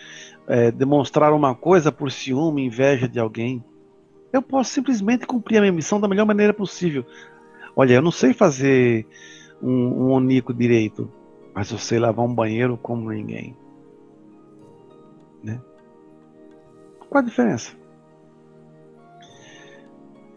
é, 0.52 0.70
demonstrar 0.70 1.32
uma 1.32 1.54
coisa 1.54 1.90
por 1.90 2.12
ciúme, 2.12 2.66
inveja 2.66 3.08
de 3.08 3.18
alguém. 3.18 3.64
Eu 4.30 4.42
posso 4.42 4.68
simplesmente 4.68 5.26
cumprir 5.26 5.56
a 5.56 5.60
minha 5.62 5.72
missão 5.72 5.98
da 5.98 6.06
melhor 6.06 6.26
maneira 6.26 6.52
possível. 6.52 7.06
Olha, 7.74 7.94
eu 7.94 8.02
não 8.02 8.10
sei 8.10 8.34
fazer 8.34 9.06
um, 9.62 9.70
um 9.70 10.10
onico 10.10 10.52
direito, 10.52 11.10
mas 11.54 11.70
eu 11.70 11.78
sei 11.78 11.98
lavar 11.98 12.26
um 12.26 12.34
banheiro 12.34 12.76
como 12.76 13.10
ninguém. 13.10 13.56
Né? 15.42 15.58
Qual 17.08 17.22
a 17.22 17.26
diferença? 17.26 17.72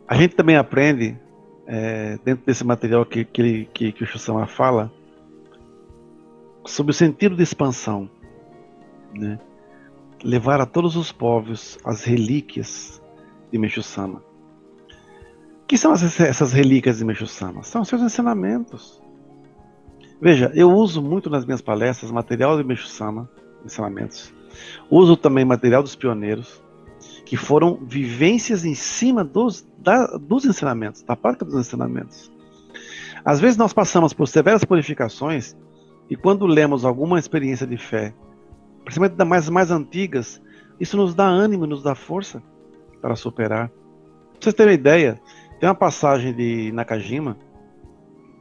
A 0.07 0.15
gente 0.15 0.33
também 0.33 0.55
aprende, 0.55 1.19
é, 1.67 2.17
dentro 2.23 2.45
desse 2.45 2.63
material 2.63 3.05
que, 3.05 3.25
que, 3.25 3.65
que, 3.65 3.91
que 3.91 4.03
o 4.03 4.07
Shusama 4.07 4.47
fala, 4.47 4.89
sobre 6.65 6.91
o 6.91 6.93
sentido 6.95 7.35
de 7.35 7.43
expansão. 7.43 8.09
Né? 9.13 9.37
Levar 10.25 10.59
a 10.59 10.65
todos 10.65 10.95
os 10.95 11.11
povos 11.11 11.77
as 11.85 12.03
relíquias 12.03 12.99
de 13.51 13.59
Meshu-sama. 13.59 14.23
O 15.61 15.67
que 15.67 15.77
são 15.77 15.93
essas 15.93 16.51
relíquias 16.51 16.97
de 16.97 17.05
Meshu-sama? 17.05 17.61
São 17.61 17.85
seus 17.85 18.01
ensinamentos. 18.01 18.99
Veja, 20.19 20.51
eu 20.55 20.71
uso 20.71 20.99
muito 20.99 21.29
nas 21.29 21.45
minhas 21.45 21.61
palestras 21.61 22.09
material 22.09 22.57
de 22.57 22.63
Meshu-sama, 22.63 23.29
ensinamentos. 23.63 24.33
Uso 24.89 25.15
também 25.15 25.45
material 25.45 25.83
dos 25.83 25.95
pioneiros 25.95 26.59
que 27.23 27.37
foram 27.37 27.77
vivências 27.85 28.65
em 28.65 28.73
cima 28.73 29.23
dos, 29.23 29.63
da, 29.77 30.17
dos 30.17 30.43
ensinamentos, 30.43 31.03
da 31.03 31.15
prática 31.15 31.45
dos 31.45 31.53
ensinamentos. 31.53 32.31
Às 33.23 33.39
vezes 33.39 33.57
nós 33.57 33.73
passamos 33.73 34.11
por 34.11 34.27
severas 34.27 34.65
purificações 34.65 35.55
e 36.09 36.15
quando 36.15 36.47
lemos 36.47 36.83
alguma 36.83 37.19
experiência 37.19 37.67
de 37.67 37.77
fé, 37.77 38.11
principalmente 38.85 39.17
das 39.17 39.49
mais, 39.49 39.71
antigas, 39.71 40.41
isso 40.79 40.95
nos 40.95 41.15
dá 41.15 41.25
ânimo, 41.25 41.65
nos 41.65 41.81
dá 41.83 41.95
força 41.95 42.41
para 43.01 43.15
superar. 43.15 43.69
Pra 43.69 44.39
vocês 44.39 44.53
terem 44.53 44.73
uma 44.73 44.79
ideia, 44.79 45.19
tem 45.59 45.67
uma 45.67 45.75
passagem 45.75 46.33
de 46.33 46.71
Nakajima, 46.71 47.37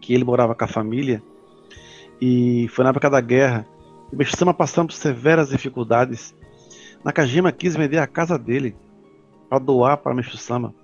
que 0.01 0.13
ele 0.13 0.23
morava 0.23 0.55
com 0.55 0.65
a 0.65 0.69
família, 0.69 1.23
e 2.21 2.69
foi 2.69 2.85
na 2.85 2.91
época 2.91 3.09
da 3.09 3.21
guerra, 3.21 3.67
e 4.13 4.17
Meshama 4.17 4.53
passando 4.53 4.89
por 4.89 4.95
severas 4.95 5.49
dificuldades, 5.49 6.37
Nakajima 7.03 7.51
quis 7.51 7.75
vender 7.75 7.99
a 7.99 8.07
casa 8.07 8.39
dele 8.39 8.77
para 9.49 9.59
doar 9.59 9.97
para 9.97 10.15
Meshu-sama. 10.15 10.75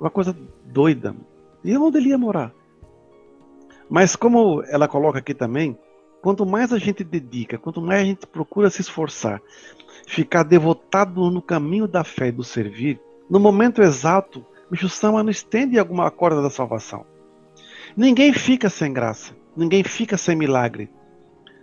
Uma 0.00 0.10
coisa 0.10 0.36
doida. 0.64 1.14
E 1.62 1.76
onde 1.76 1.98
ele 1.98 2.08
ia 2.08 2.18
morar? 2.18 2.52
Mas 3.88 4.16
como 4.16 4.62
ela 4.64 4.88
coloca 4.88 5.18
aqui 5.18 5.32
também, 5.32 5.78
quanto 6.22 6.46
mais 6.46 6.72
a 6.72 6.78
gente 6.78 7.02
dedica, 7.02 7.58
quanto 7.58 7.82
mais 7.82 8.00
a 8.00 8.04
gente 8.04 8.26
procura 8.26 8.70
se 8.70 8.80
esforçar, 8.80 9.42
ficar 10.06 10.44
devotado 10.44 11.30
no 11.30 11.42
caminho 11.42 11.88
da 11.88 12.04
fé 12.04 12.28
e 12.28 12.32
do 12.32 12.44
servir, 12.44 13.00
no 13.28 13.40
momento 13.40 13.82
exato, 13.82 14.46
Meshu-sama 14.70 15.22
não 15.22 15.30
estende 15.30 15.78
alguma 15.78 16.10
corda 16.10 16.40
da 16.40 16.48
salvação. 16.48 17.04
Ninguém 17.94 18.32
fica 18.32 18.70
sem 18.70 18.90
graça, 18.90 19.36
ninguém 19.54 19.84
fica 19.84 20.16
sem 20.16 20.34
milagre. 20.34 20.88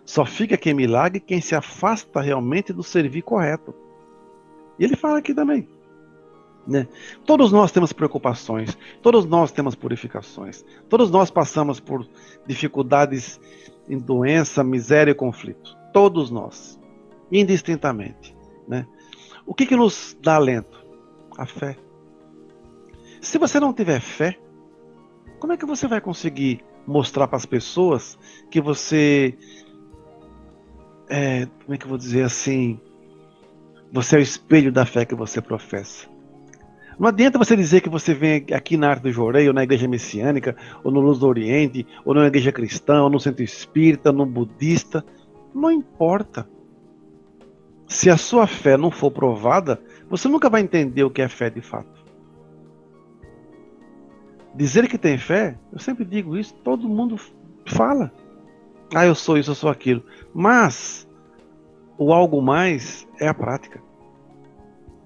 Só 0.06 0.26
fica 0.26 0.58
quem 0.58 0.74
milagre 0.74 1.20
quem 1.20 1.42
se 1.42 1.56
afasta 1.56 2.22
realmente 2.22 2.72
do 2.74 2.84
servir 2.84 3.24
correto. 3.24 3.74
E 4.78 4.84
ele 4.84 4.96
fala 4.96 5.18
aqui 5.18 5.34
também. 5.34 5.68
Né? 6.68 6.88
Todos 7.26 7.52
nós 7.52 7.72
temos 7.72 7.92
preocupações, 7.92 8.78
todos 9.02 9.26
nós 9.26 9.52
temos 9.52 9.74
purificações, 9.74 10.64
todos 10.88 11.10
nós 11.10 11.32
passamos 11.32 11.80
por 11.80 12.08
dificuldades 12.46 13.40
em 13.90 13.98
doença, 13.98 14.64
miséria 14.64 15.12
e 15.12 15.16
conflito. 15.16 15.78
Todos 15.92 16.30
nós, 16.30 16.80
indistintamente. 17.32 18.36
Né? 18.68 18.86
O 19.46 19.54
que, 19.54 19.66
que 19.66 19.76
nos 19.76 20.16
dá 20.22 20.36
alento? 20.36 20.86
A 21.38 21.46
fé. 21.46 21.76
Se 23.22 23.38
você 23.38 23.60
não 23.60 23.74
tiver 23.74 24.00
fé, 24.00 24.38
como 25.40 25.54
é 25.54 25.58
que 25.58 25.66
você 25.66 25.88
vai 25.88 26.00
conseguir 26.00 26.64
mostrar 26.86 27.28
para 27.28 27.38
as 27.38 27.46
pessoas 27.46 28.18
que 28.50 28.62
você 28.62 29.38
é, 31.10 31.48
como 31.66 31.74
é 31.74 31.78
que 31.78 31.86
eu 31.86 31.90
vou 31.90 31.98
dizer 31.98 32.24
assim? 32.24 32.80
Você 33.92 34.16
é 34.16 34.20
o 34.20 34.22
espelho 34.22 34.72
da 34.72 34.86
fé 34.86 35.06
que 35.06 35.16
você 35.16 35.42
professa. 35.42 36.08
Não 37.00 37.08
adianta 37.08 37.38
você 37.38 37.56
dizer 37.56 37.80
que 37.80 37.88
você 37.88 38.14
vem 38.14 38.46
aqui 38.54 38.76
na 38.76 38.90
Arte 38.90 39.04
do 39.04 39.12
Jorei, 39.12 39.48
ou 39.48 39.54
na 39.54 39.64
Igreja 39.64 39.88
Messiânica, 39.88 40.54
ou 40.84 40.92
no 40.92 41.00
Luz 41.00 41.18
do 41.20 41.28
Oriente, 41.28 41.88
ou 42.04 42.14
na 42.14 42.28
Igreja 42.28 42.52
Cristã, 42.52 43.02
ou 43.02 43.10
no 43.10 43.22
Centro 43.22 43.42
Espírita, 43.42 44.12
no 44.12 44.26
Budista. 44.26 45.06
Não 45.56 45.72
importa. 45.72 46.48
Se 47.88 48.10
a 48.10 48.18
sua 48.18 48.46
fé 48.46 48.76
não 48.76 48.92
for 48.92 49.12
provada, 49.12 49.82
você 50.10 50.28
nunca 50.28 50.50
vai 50.50 50.62
entender 50.62 51.04
o 51.06 51.10
que 51.10 51.22
é 51.22 51.30
fé 51.30 51.50
de 51.50 51.62
fato. 51.62 52.06
Dizer 54.54 54.90
que 54.90 54.98
tem 54.98 55.18
fé, 55.18 55.58
eu 55.72 55.80
sempre 55.80 56.04
digo 56.04 56.38
isso, 56.38 56.54
todo 56.56 56.90
mundo 56.90 57.16
fala. 57.66 58.12
Ah, 58.94 59.06
eu 59.06 59.16
sou 59.16 59.38
isso, 59.38 59.52
eu 59.52 59.56
sou 59.56 59.70
aquilo. 59.70 60.04
Mas 60.34 61.08
o 61.98 62.12
algo 62.12 62.42
mais 62.42 63.08
é 63.22 63.28
a 63.30 63.34
prática. 63.34 63.82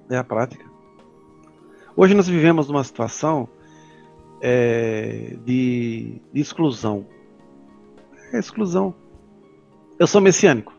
É 0.09 0.17
a 0.17 0.23
prática. 0.23 0.72
Hoje 1.95 2.15
nós 2.15 2.27
vivemos 2.27 2.67
numa 2.67 2.83
situação 2.83 3.47
é, 4.41 5.37
de, 5.45 6.19
de, 6.33 6.41
exclusão. 6.41 7.05
É 8.31 8.39
exclusão. 8.39 8.95
Eu 9.99 10.07
sou 10.07 10.19
messiânico. 10.19 10.73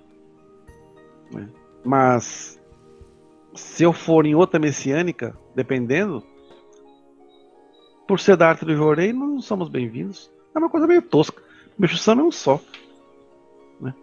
Né? 1.33 1.49
Mas 1.85 2.61
se 3.55 3.85
eu 3.85 3.93
for 3.93 4.27
em 4.27 4.35
outra 4.35 4.59
messiânica, 4.59 5.39
dependendo, 5.55 6.21
por 8.09 8.19
ser 8.19 8.37
da 8.37 8.49
arte 8.49 8.65
do 8.65 8.75
Jorei, 8.75 9.13
não 9.13 9.41
somos 9.41 9.69
bem-vindos. 9.69 10.31
É 10.53 10.59
uma 10.59 10.69
coisa 10.69 10.87
meio 10.87 11.01
tosca. 11.01 11.41
Meixo 11.79 11.97
Sama 11.97 12.23
é 12.23 12.25
um 12.25 12.33
só. 12.33 12.61
Né? 13.81 13.95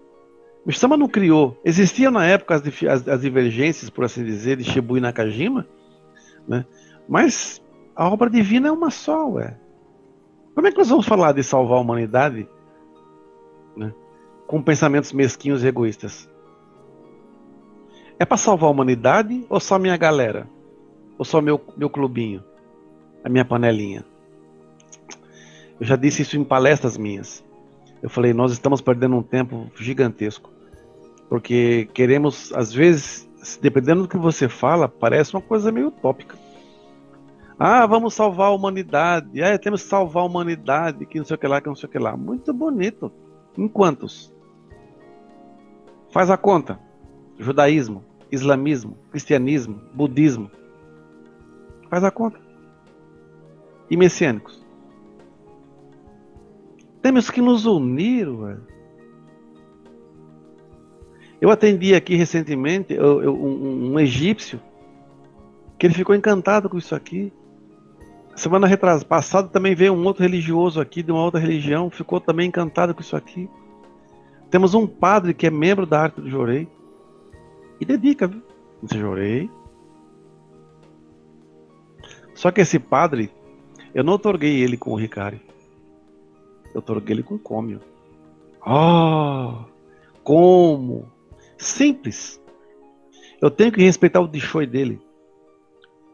Meixo 0.65 0.80
Sama 0.80 0.96
não 0.96 1.10
criou. 1.10 1.60
Existiam 1.65 2.12
na 2.12 2.25
época 2.25 2.56
as, 2.56 2.63
as, 2.65 3.08
as, 3.08 3.22
divergências, 3.22 3.89
por 3.89 4.06
assim 4.06 4.24
dizer, 4.24 4.56
de 4.56 4.63
Shibu 4.63 4.98
e 4.98 5.01
Nakajima, 5.01 5.68
né? 6.48 6.65
Mas 7.12 7.62
a 7.94 8.08
obra 8.08 8.30
divina 8.30 8.70
é 8.70 8.72
uma 8.72 8.89
só, 8.89 9.27
ué. 9.32 9.60
Como 10.56 10.65
é 10.65 10.72
que 10.72 10.77
nós 10.77 10.88
vamos 10.88 11.06
falar 11.06 11.34
de 11.34 11.44
salvar 11.44 11.77
a 11.77 11.82
humanidade 11.82 12.48
né? 13.75 13.94
com 14.48 14.63
pensamentos 14.63 15.12
mesquinhos 15.12 15.62
e 15.62 15.68
egoístas? 15.68 16.30
É 18.18 18.24
para 18.24 18.38
salvar 18.38 18.70
a 18.70 18.72
humanidade 18.72 19.46
ou 19.50 19.60
só 19.60 19.77
minha 19.77 19.98
galera? 19.98 20.48
Ou 21.18 21.25
só 21.25 21.41
meu, 21.41 21.60
meu 21.75 21.89
clubinho? 21.89 22.41
A 23.25 23.27
minha 23.27 23.44
panelinha? 23.44 24.06
Eu 25.82 25.86
já 25.86 25.98
disse 25.98 26.22
isso 26.22 26.38
em 26.38 26.46
palestras 26.46 26.96
minhas. 26.96 27.44
Eu 28.01 28.10
falei, 28.10 28.34
nós 28.34 28.53
estamos 28.53 28.80
perdendo 28.80 29.18
um 29.18 29.24
tempo 29.24 29.70
gigantesco. 29.75 30.50
Porque 31.27 31.89
queremos, 31.94 32.53
às 32.53 32.72
vezes, 32.72 33.30
dependendo 33.62 34.03
do 34.03 34.08
que 34.08 34.18
você 34.18 34.48
fala, 34.48 34.88
parece 34.88 35.34
uma 35.34 35.41
coisa 35.41 35.74
meio 35.74 35.88
utópica. 35.88 36.39
Ah, 37.63 37.86
vamos 37.86 38.15
salvar 38.15 38.48
a 38.48 38.56
humanidade. 38.56 39.39
Ah, 39.39 39.56
temos 39.56 39.84
que 39.84 39.89
salvar 39.89 40.24
a 40.24 40.25
humanidade, 40.25 41.06
que 41.06 41.20
não 41.20 41.25
sei 41.25 41.36
o 41.36 41.38
que 41.38 41.46
lá, 41.46 41.62
que 41.62 41.68
não 41.68 41.75
sei 41.75 41.88
o 41.88 41.91
que 41.91 42.00
lá. 42.00 42.18
Muito 42.18 42.51
bonito. 42.51 43.12
Em 43.56 43.68
quantos? 43.68 44.34
Faz 46.10 46.32
a 46.32 46.38
conta. 46.38 46.80
Judaísmo, 47.38 48.03
islamismo, 48.32 48.98
cristianismo, 49.12 49.80
budismo. 49.94 50.50
Faz 51.88 52.03
a 52.03 52.10
conta. 52.10 52.39
E 53.91 53.96
messiânicos. 53.96 54.65
Temos 57.00 57.30
que 57.30 57.44
nos 57.44 57.68
unir, 57.68 58.25
velho. 58.25 58.65
Eu 61.39 61.51
atendi 61.51 61.94
aqui 61.94 62.15
recentemente 62.15 62.91
eu, 62.91 63.22
eu, 63.22 63.36
um, 63.36 63.91
um, 63.91 64.00
egípcio 64.00 64.60
que 65.77 65.86
ele 65.86 65.94
ficou 65.94 66.15
encantado 66.15 66.68
com 66.68 66.80
isso 66.80 66.96
aqui. 66.96 67.32
Semana 68.35 68.65
retrasada 68.67 69.05
passada 69.05 69.47
também 69.47 69.75
veio 69.75 69.93
um 69.93 70.05
outro 70.05 70.23
religioso 70.23 70.79
aqui 70.79 71.03
de 71.03 71.11
uma 71.11 71.23
outra 71.23 71.39
religião, 71.39 71.89
ficou 71.89 72.19
também 72.19 72.47
encantado 72.47 72.93
com 72.93 73.01
isso 73.01 73.15
aqui. 73.15 73.50
Temos 74.50 74.73
um 74.73 74.88
padre 74.88 75.33
que 75.33 75.47
é 75.47 75.50
membro 75.50 75.85
da 75.85 76.01
arte 76.01 76.21
do 76.21 76.29
Jorei 76.29 76.67
e 77.79 77.85
dedica, 77.85 78.27
viu? 78.27 78.41
Esse 78.83 78.97
Jorei. 78.97 79.50
Só 82.33 82.51
que 82.51 82.61
esse 82.61 82.79
padre, 82.79 83.31
eu 83.93 84.03
não 84.03 84.13
otorguei 84.13 84.61
ele 84.61 84.77
com 84.77 84.91
o 84.91 84.95
Ricari. 84.95 85.41
Eu 86.73 86.81
troquei 86.81 87.15
ele 87.15 87.23
com 87.23 87.38
cômio. 87.38 87.81
Ah, 88.65 89.65
como? 90.23 91.11
Simples. 91.57 92.41
Eu 93.41 93.51
tenho 93.51 93.71
que 93.71 93.81
respeitar 93.81 94.21
o 94.21 94.27
Dishoi 94.27 94.65
dele. 94.65 95.01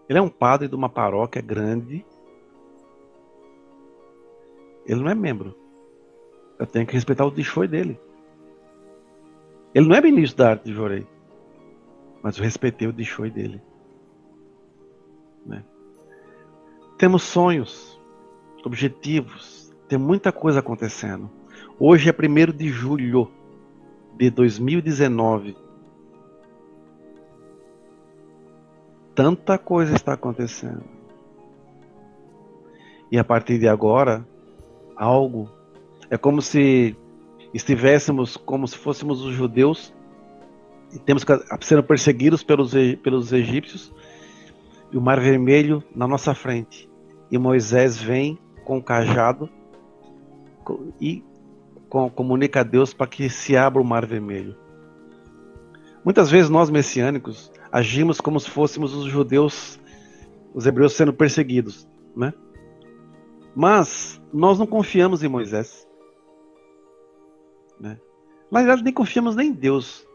Ele 0.09 0.19
é 0.19 0.21
um 0.21 0.29
padre 0.29 0.67
de 0.67 0.75
uma 0.75 0.89
paróquia 0.89 1.41
grande. 1.41 2.05
Ele 4.85 5.01
não 5.01 5.09
é 5.09 5.15
membro. 5.15 5.55
Eu 6.57 6.65
tenho 6.65 6.87
que 6.87 6.93
respeitar 6.93 7.25
o 7.25 7.31
Dishoi 7.31 7.67
dele. 7.67 7.99
Ele 9.75 9.87
não 9.87 9.95
é 9.95 10.01
ministro 10.01 10.37
da 10.37 10.51
arte 10.51 10.65
de 10.65 10.73
Jorei. 10.73 11.05
Mas 12.23 12.37
eu 12.37 12.43
respeitei 12.43 12.87
o 12.87 12.93
Dishoi 12.93 13.29
dele. 13.29 13.61
Né? 15.45 15.63
Temos 16.97 17.23
sonhos, 17.23 17.99
objetivos, 18.65 19.75
tem 19.87 19.99
muita 19.99 20.31
coisa 20.31 20.59
acontecendo. 20.59 21.29
Hoje 21.79 22.09
é 22.09 22.13
1 22.13 22.51
de 22.57 22.69
julho 22.69 23.31
de 24.17 24.29
2019. 24.29 25.55
Tanta 29.17 29.57
coisa 29.57 29.95
está 29.95 30.13
acontecendo. 30.13 30.83
E 33.11 33.17
a 33.17 33.23
partir 33.23 33.57
de 33.57 33.67
agora, 33.67 34.23
algo. 34.95 35.49
É 36.07 36.19
como 36.19 36.39
se 36.39 36.95
estivéssemos 37.51 38.37
como 38.37 38.67
se 38.67 38.77
fôssemos 38.77 39.23
os 39.23 39.33
judeus 39.33 39.91
e 40.93 40.99
temos 40.99 41.25
sendo 41.61 41.81
perseguidos 41.81 42.43
pelos, 42.43 42.73
pelos 43.01 43.33
egípcios 43.33 43.91
e 44.91 44.97
o 44.97 45.01
mar 45.01 45.19
vermelho 45.19 45.83
na 45.95 46.07
nossa 46.07 46.35
frente. 46.35 46.87
E 47.31 47.39
Moisés 47.39 47.97
vem 47.97 48.37
com 48.65 48.77
o 48.77 48.83
cajado 48.83 49.49
e 51.01 51.23
comunica 51.89 52.59
a 52.59 52.63
Deus 52.63 52.93
para 52.93 53.07
que 53.07 53.31
se 53.31 53.57
abra 53.57 53.81
o 53.81 53.85
mar 53.85 54.05
vermelho. 54.05 54.55
Muitas 56.05 56.29
vezes 56.29 56.51
nós 56.51 56.69
messiânicos 56.69 57.51
agimos 57.71 58.19
como 58.21 58.39
se 58.39 58.49
fôssemos 58.49 58.93
os 58.93 59.05
judeus, 59.05 59.79
os 60.53 60.65
hebreus 60.65 60.93
sendo 60.93 61.13
perseguidos, 61.13 61.87
né? 62.15 62.33
Mas 63.55 64.21
nós 64.31 64.59
não 64.59 64.67
confiamos 64.67 65.23
em 65.23 65.27
Moisés. 65.27 65.87
Né? 67.79 67.99
Na 68.51 68.59
verdade, 68.59 68.83
nem 68.83 68.93
confiamos 68.93 69.35
nem 69.35 69.49
em 69.49 69.53
Deus, 69.53 70.07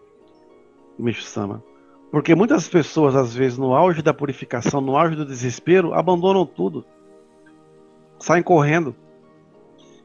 Meixo 0.98 1.22
Sama. 1.22 1.62
Porque 2.10 2.34
muitas 2.34 2.68
pessoas, 2.68 3.16
às 3.16 3.34
vezes, 3.34 3.56
no 3.56 3.74
auge 3.74 4.02
da 4.02 4.12
purificação, 4.12 4.80
no 4.80 4.96
auge 4.96 5.16
do 5.16 5.24
desespero, 5.24 5.94
abandonam 5.94 6.44
tudo. 6.44 6.84
Saem 8.18 8.42
correndo. 8.42 8.94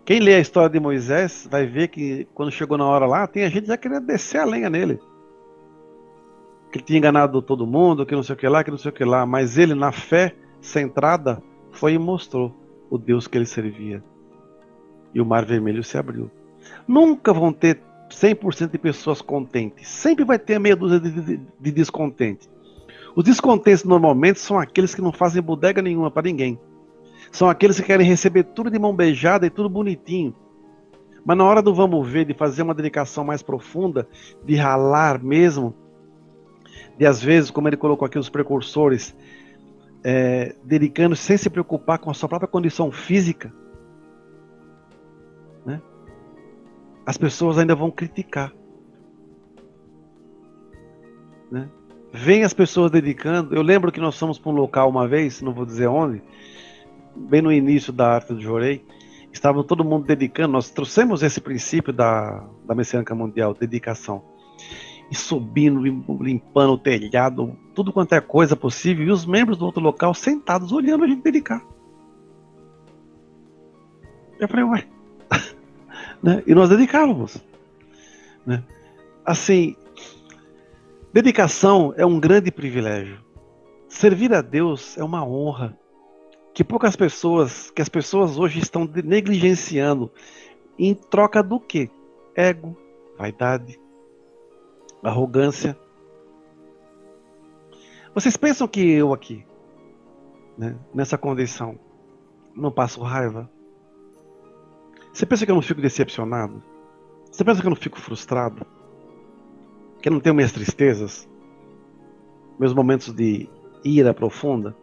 Quem 0.06 0.22
lê 0.22 0.36
a 0.36 0.40
história 0.40 0.70
de 0.70 0.80
Moisés 0.80 1.46
vai 1.52 1.66
ver 1.66 1.90
que 1.90 2.26
quando 2.34 2.50
chegou 2.50 2.78
na 2.78 2.86
hora 2.86 3.06
lá, 3.06 3.28
tem 3.28 3.44
a 3.44 3.50
gente 3.50 3.68
já 3.68 3.76
querendo 3.76 4.06
descer 4.06 4.40
a 4.40 4.46
lenha 4.46 4.70
nele. 4.70 5.00
Que 6.78 6.82
ele 6.82 6.84
tinha 6.84 7.00
enganado 7.00 7.42
todo 7.42 7.66
mundo, 7.66 8.06
que 8.06 8.16
não 8.16 8.22
sei 8.22 8.36
o 8.36 8.38
que 8.38 8.48
lá, 8.48 8.64
que 8.64 8.70
não 8.70 8.78
sei 8.78 8.92
o 8.92 8.94
que 8.94 9.04
lá. 9.04 9.26
Mas 9.26 9.58
ele, 9.58 9.74
na 9.74 9.92
fé 9.92 10.36
centrada, 10.62 11.42
foi 11.72 11.94
e 11.94 11.98
mostrou 11.98 12.54
o 12.90 12.98
Deus 12.98 13.28
que 13.28 13.38
ele 13.38 13.46
servia. 13.46 14.04
E 15.14 15.20
o 15.20 15.26
mar 15.26 15.44
vermelho 15.44 15.84
se 15.84 15.98
abriu. 15.98 16.30
Nunca 16.88 17.34
vão 17.34 17.52
ter 17.52 17.82
100% 18.10 18.72
de 18.72 18.78
pessoas 18.78 19.22
contentes. 19.22 19.88
Sempre 19.88 20.24
vai 20.24 20.38
ter 20.38 20.60
meia 20.60 20.76
dúzia 20.76 21.00
de, 21.00 21.10
de, 21.10 21.42
de 21.60 21.72
descontentes. 21.72 22.50
Os 23.16 23.24
descontentes 23.24 23.84
normalmente 23.84 24.40
são 24.40 24.60
aqueles 24.60 24.94
que 24.94 25.02
não 25.02 25.12
fazem 25.12 25.42
bodega 25.42 25.82
nenhuma 25.82 26.12
para 26.12 26.28
ninguém. 26.28 26.60
São 27.32 27.50
aqueles 27.50 27.80
que 27.80 27.86
querem 27.86 28.08
receber 28.08 28.44
tudo 28.44 28.70
de 28.70 28.78
mão 28.78 28.96
beijada 28.96 29.48
e 29.48 29.50
tudo 29.50 29.68
bonitinho. 29.68 30.36
Mas 31.26 31.38
na 31.38 31.44
hora 31.44 31.62
do 31.62 31.74
vamos 31.74 32.08
ver, 32.08 32.26
de 32.26 32.34
fazer 32.34 32.62
uma 32.62 32.76
dedicação 32.76 33.24
mais 33.24 33.42
profunda, 33.42 34.08
de 34.46 34.56
ralar 34.56 35.22
mesmo, 35.22 35.74
de 36.98 37.06
às 37.06 37.22
vezes, 37.22 37.52
como 37.52 37.68
ele 37.68 37.78
colocou 37.78 38.06
aqui, 38.06 38.18
os 38.18 38.30
precursores, 38.30 39.16
é, 40.04 40.56
dedicando 40.64 41.16
sem 41.16 41.38
se 41.38 41.50
preocupar 41.50 42.00
com 42.00 42.10
a 42.10 42.14
sua 42.14 42.28
própria 42.28 42.48
condição 42.48 42.92
física, 42.92 43.54
né? 45.66 45.82
as 47.06 47.18
pessoas 47.18 47.58
ainda 47.58 47.76
vão 47.76 47.92
criticar. 47.92 48.54
Né? 51.52 51.70
Vem 52.12 52.44
as 52.44 52.54
pessoas 52.54 52.90
dedicando. 52.92 53.56
Eu 53.56 53.62
lembro 53.62 53.92
que 53.92 54.00
nós 54.00 54.18
fomos 54.18 54.40
para 54.40 54.52
um 54.52 54.56
local 54.56 54.90
uma 54.90 55.08
vez, 55.08 55.42
não 55.42 55.54
vou 55.54 55.66
dizer 55.66 55.88
onde, 55.88 56.22
bem 57.16 57.42
no 57.42 57.52
início 57.52 57.94
da 57.94 58.14
arte 58.14 58.34
do 58.34 58.42
Jorei, 58.42 58.84
estava 59.32 59.64
todo 59.64 59.84
mundo 59.84 60.06
dedicando, 60.06 60.54
nós 60.54 60.70
trouxemos 60.70 61.22
esse 61.22 61.40
princípio 61.40 61.94
da, 61.94 62.44
da 62.66 62.74
Messiânica 62.74 63.14
Mundial, 63.14 63.54
dedicação. 63.54 64.37
E 65.10 65.16
subindo, 65.16 65.82
limpando 65.82 66.74
o 66.74 66.78
telhado, 66.78 67.58
tudo 67.74 67.94
quanto 67.94 68.14
é 68.14 68.22
coisa 68.22 68.56
possível, 68.56 69.06
e 69.06 69.12
os 69.12 69.26
membros 69.26 69.58
do 69.58 69.66
outro 69.66 69.82
local 69.82 70.14
sentados 70.14 70.72
olhando 70.72 71.06
a 71.06 71.08
gente 71.08 71.22
dedicar. 71.22 71.64
Eu 74.40 74.48
falei, 74.48 74.66
ué. 74.66 74.88
né? 76.22 76.44
E 76.46 76.54
nós 76.54 76.70
dedicávamos. 76.70 77.38
Né? 78.46 78.64
Assim, 79.26 79.76
dedicação 81.14 81.94
é 81.98 82.06
um 82.06 82.20
grande 82.20 82.52
privilégio. 82.52 83.20
Servir 83.88 84.34
a 84.34 84.42
Deus 84.42 84.98
é 84.98 85.04
uma 85.04 85.26
honra 85.26 85.78
que 86.54 86.64
poucas 86.64 86.96
pessoas, 86.96 87.72
que 87.72 87.82
as 87.82 87.90
pessoas 87.90 88.38
hoje 88.38 88.60
estão 88.60 88.90
negligenciando 89.04 90.12
em 90.78 90.94
troca 90.94 91.42
do 91.44 91.60
que? 91.60 91.90
Ego, 92.36 92.76
vaidade, 93.18 93.80
arrogância. 95.04 95.78
Vocês 98.14 98.36
pensam 98.36 98.68
que 98.68 98.82
eu 98.82 99.14
aqui, 99.14 99.46
né, 100.58 100.76
nessa 100.94 101.18
condição, 101.18 101.80
não 102.56 102.72
passo 102.72 103.02
raiva? 103.02 103.50
Você 105.14 105.26
pensa 105.26 105.46
que 105.46 105.52
eu 105.52 105.56
não 105.56 105.62
fico 105.62 105.82
decepcionado? 105.82 106.62
Você 107.32 107.44
pensa 107.44 107.62
que 107.62 107.68
eu 107.68 107.72
não 107.72 107.76
fico 107.76 108.00
frustrado? 108.00 108.66
Que 110.02 110.10
eu 110.10 110.14
não 110.14 110.20
tenho 110.20 110.36
minhas 110.36 110.52
tristezas? 110.52 111.28
Meus 112.60 112.74
momentos 112.74 113.14
de 113.14 113.50
ira 113.84 114.14
profunda? 114.14 114.76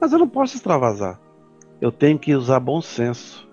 Mas 0.00 0.12
eu 0.12 0.18
não 0.18 0.28
posso 0.28 0.56
extravasar. 0.56 1.20
eu 1.80 1.92
tenho 1.92 2.18
que 2.18 2.34
usar 2.34 2.60
bom 2.60 2.80
senso 2.80 3.47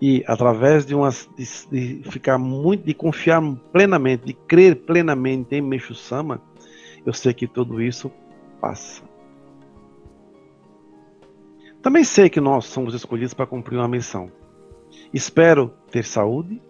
e 0.00 0.22
através 0.26 0.84
de 0.84 0.94
uma 0.94 1.10
de, 1.10 2.00
de, 2.02 2.10
ficar 2.10 2.38
muito 2.38 2.84
de 2.84 2.92
confiar 2.92 3.42
plenamente 3.72 4.26
de 4.26 4.32
crer 4.34 4.76
plenamente 4.76 5.54
em 5.54 5.62
Meixo 5.62 5.94
Sama 5.94 6.40
eu 7.04 7.12
sei 7.12 7.32
que 7.32 7.46
tudo 7.46 7.80
isso 7.80 8.10
passa. 8.60 9.00
Também 11.80 12.02
sei 12.02 12.28
que 12.28 12.40
nós 12.40 12.64
somos 12.64 12.94
escolhidos 12.94 13.32
para 13.32 13.46
cumprir 13.46 13.78
uma 13.78 13.86
missão. 13.86 14.28
Espero 15.14 15.72
ter 15.90 16.04
saúde 16.04 16.60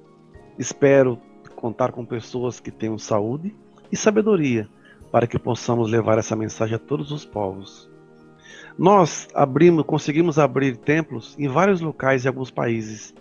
espero 0.59 1.19
contar 1.55 1.93
com 1.93 2.05
pessoas 2.05 2.61
que 2.61 2.71
tenham 2.71 2.99
saúde 2.99 3.55
e 3.91 3.97
sabedoria 3.97 4.69
para 5.11 5.27
que 5.27 5.39
possamos 5.39 5.91
levar 5.91 6.19
essa 6.19 6.37
mensagem 6.37 6.77
a 6.77 6.79
todos 6.79 7.13
os 7.13 7.25
povos 7.25 7.89
nós 8.79 9.27
abrimos, 9.35 9.85
conseguimos 9.85 10.39
abrir 10.39 10.77
templos 10.77 11.35
em 11.39 11.49
vários 11.49 11.81
locais 11.81 12.25
e 12.25 12.29
alguns 12.29 12.51
países. 12.51 13.15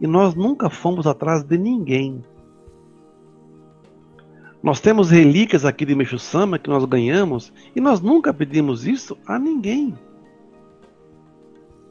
E 0.00 0.06
nós 0.06 0.34
nunca 0.34 0.70
fomos 0.70 1.06
atrás 1.06 1.42
de 1.42 1.58
ninguém. 1.58 2.22
Nós 4.62 4.80
temos 4.80 5.10
relíquias 5.10 5.64
aqui 5.64 5.84
de 5.84 5.94
Meixo 5.94 6.18
Sama 6.18 6.58
que 6.58 6.70
nós 6.70 6.84
ganhamos 6.84 7.52
e 7.74 7.80
nós 7.80 8.00
nunca 8.00 8.32
pedimos 8.32 8.86
isso 8.86 9.16
a 9.26 9.38
ninguém. 9.38 9.96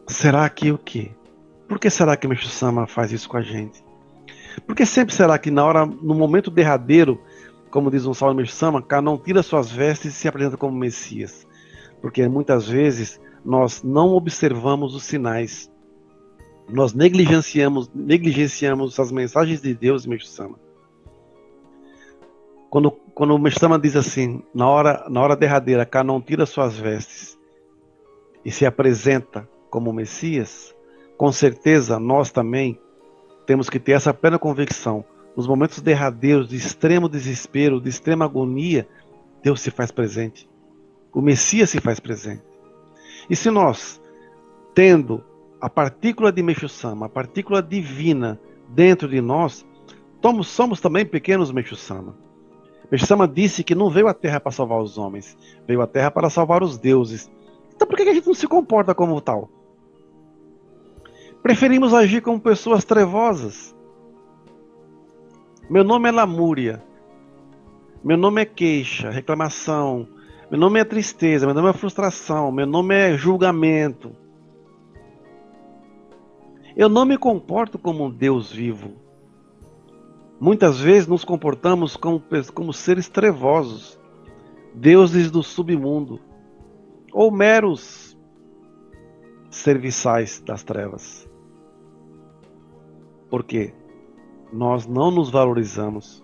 Será 0.08 0.50
que 0.50 0.72
o 0.72 0.78
quê? 0.78 1.12
Por 1.68 1.80
que 1.80 1.90
será 1.90 2.16
que 2.16 2.28
Meixo 2.28 2.48
Sama 2.48 2.88
faz 2.88 3.12
isso 3.12 3.28
com 3.28 3.36
a 3.36 3.42
gente? 3.42 3.84
Por 4.66 4.76
que 4.76 4.86
sempre 4.86 5.14
será 5.14 5.38
que 5.38 5.52
na 5.52 5.66
hora, 5.66 5.86
no 5.86 6.16
momento 6.16 6.50
derradeiro, 6.50 7.22
como 7.70 7.92
diz 7.92 8.06
um 8.06 8.14
salmo 8.14 8.36
Meixo 8.36 8.54
Sama, 8.54 8.84
não 9.04 9.18
tira 9.18 9.44
suas 9.44 9.70
vestes 9.70 10.14
e 10.14 10.18
se 10.18 10.28
apresenta 10.28 10.56
como 10.56 10.78
Messias? 10.78 11.46
Porque 12.02 12.28
muitas 12.28 12.68
vezes 12.68 13.20
nós 13.44 13.84
não 13.84 14.10
observamos 14.10 14.96
os 14.96 15.04
sinais. 15.04 15.72
Nós 16.70 16.94
negligenciamos, 16.94 17.90
negligenciamos 17.94 19.00
as 19.00 19.12
mensagens 19.12 19.62
de 19.62 19.74
Deus, 19.74 20.06
Mestre 20.06 20.30
Sama. 20.30 20.60
Quando, 22.70 22.92
quando 22.92 23.34
o 23.34 23.40
Mestre 23.40 23.62
Sama 23.62 23.80
diz 23.80 23.96
assim, 23.96 24.44
na 24.54 24.68
hora, 24.68 25.06
na 25.10 25.22
hora 25.22 25.36
derradeira, 25.36 25.86
cá 25.86 26.04
não 26.04 26.22
tira 26.22 26.46
suas 26.46 26.78
vestes 26.78 27.38
e 28.44 28.52
se 28.52 28.66
apresenta 28.66 29.48
como 29.70 29.94
Messias, 29.94 30.76
com 31.18 31.32
certeza 31.32 32.00
nós 32.00 32.32
também 32.32 32.80
temos 33.46 33.70
que 33.70 33.80
ter 33.80 33.94
essa 33.94 34.14
plena 34.14 34.38
convicção. 34.38 35.06
Nos 35.38 35.48
momentos 35.48 35.80
derradeiros 35.80 36.50
de 36.50 36.58
extremo 36.58 37.08
desespero, 37.08 37.80
de 37.80 37.90
extrema 37.90 38.26
agonia, 38.26 38.88
Deus 39.42 39.62
se 39.62 39.72
faz 39.72 39.90
presente 39.90 40.50
o 41.18 41.22
Messias 41.22 41.72
se 41.72 41.82
faz 41.82 42.00
presente. 42.00 42.44
E 43.28 43.36
se 43.36 43.50
nós, 43.50 44.00
tendo 44.76 45.24
a 45.60 45.68
partícula 45.68 46.32
de 46.32 46.44
Meixo-sama, 46.44 47.08
a 47.08 47.10
partícula 47.10 47.60
divina 47.60 48.40
dentro 48.70 49.08
de 49.08 49.20
nós, 49.20 49.66
somos, 50.22 50.48
somos 50.48 50.80
também 50.80 51.04
pequenos 51.04 51.52
Meixo-sama. 51.52 52.16
Meixo-sama 52.92 53.28
disse 53.28 53.64
que 53.64 53.74
não 53.74 53.90
veio 53.90 54.08
à 54.08 54.14
Terra 54.14 54.40
para 54.40 54.52
salvar 54.52 54.80
os 54.80 55.00
homens, 55.00 55.36
veio 55.68 55.82
à 55.82 55.88
Terra 55.88 56.12
para 56.12 56.30
salvar 56.30 56.62
os 56.62 56.78
deuses. 56.78 57.32
Então 57.76 57.88
por 57.88 57.98
que 57.98 58.04
a 58.04 58.14
gente 58.14 58.28
não 58.28 58.36
se 58.36 58.48
comporta 58.48 58.94
como 58.94 59.20
tal? 59.20 59.50
Preferimos 61.42 61.96
agir 61.96 62.22
como 62.22 62.40
pessoas 62.40 62.86
trevosas. 62.86 63.76
Meu 65.68 65.84
nome 65.84 66.10
é 66.10 66.12
Lamúria. 66.12 66.84
Meu 68.04 68.18
nome 68.18 68.44
é 68.44 68.46
queixa, 68.46 69.10
reclamação, 69.10 70.08
meu 70.50 70.60
nome 70.60 70.80
é 70.80 70.86
tristeza, 70.86 71.46
meu 71.46 71.54
nome 71.54 71.70
é 71.70 71.74
frustração, 71.74 72.52
meu 72.52 72.66
nome 72.66 72.96
é 72.96 73.18
julgamento. 73.18 74.16
Eu 76.76 76.88
não 76.88 77.06
me 77.06 77.18
comporto 77.18 77.78
como 77.78 78.06
um 78.06 78.10
Deus 78.10 78.52
vivo. 78.52 78.94
Muitas 80.40 80.80
vezes 80.80 81.08
nos 81.08 81.26
comportamos 81.26 81.98
como, 81.98 82.24
como 82.54 82.72
seres 82.72 83.10
trevosos, 83.10 84.00
deuses 84.74 85.32
do 85.32 85.42
submundo, 85.42 86.20
ou 87.12 87.32
meros 87.32 88.16
serviçais 89.50 90.40
das 90.40 90.64
trevas. 90.64 91.28
Porque 93.30 93.74
nós 94.54 94.86
não 94.86 95.12
nos 95.12 95.30
valorizamos. 95.30 96.24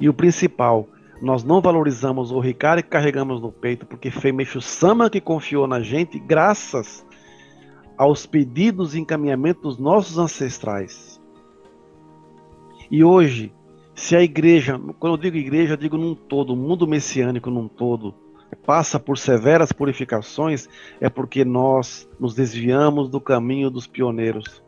E 0.00 0.08
o 0.08 0.14
principal, 0.14 0.88
nós 1.20 1.42
não 1.42 1.60
valorizamos 1.60 2.30
o 2.30 2.38
Ricardo 2.38 2.82
que 2.82 2.88
carregamos 2.88 3.40
no 3.40 3.50
peito, 3.50 3.84
porque 3.86 4.10
foi 4.10 4.30
Meixo 4.30 4.60
Sama 4.60 5.10
que 5.10 5.20
confiou 5.20 5.66
na 5.66 5.80
gente, 5.80 6.18
graças 6.18 7.04
aos 7.96 8.24
pedidos 8.24 8.94
e 8.94 9.00
encaminhamentos 9.00 9.62
dos 9.62 9.78
nossos 9.78 10.18
ancestrais. 10.18 11.20
E 12.90 13.02
hoje, 13.02 13.52
se 13.94 14.14
a 14.14 14.22
igreja, 14.22 14.80
quando 15.00 15.14
eu 15.14 15.18
digo 15.18 15.36
igreja, 15.36 15.72
eu 15.72 15.76
digo 15.76 15.98
num 15.98 16.14
todo, 16.14 16.52
o 16.52 16.56
mundo 16.56 16.86
messiânico 16.86 17.50
num 17.50 17.66
todo, 17.66 18.14
passa 18.64 19.00
por 19.00 19.18
severas 19.18 19.72
purificações, 19.72 20.68
é 21.00 21.08
porque 21.08 21.44
nós 21.44 22.08
nos 22.18 22.34
desviamos 22.34 23.08
do 23.08 23.20
caminho 23.20 23.70
dos 23.70 23.86
pioneiros. 23.86 24.62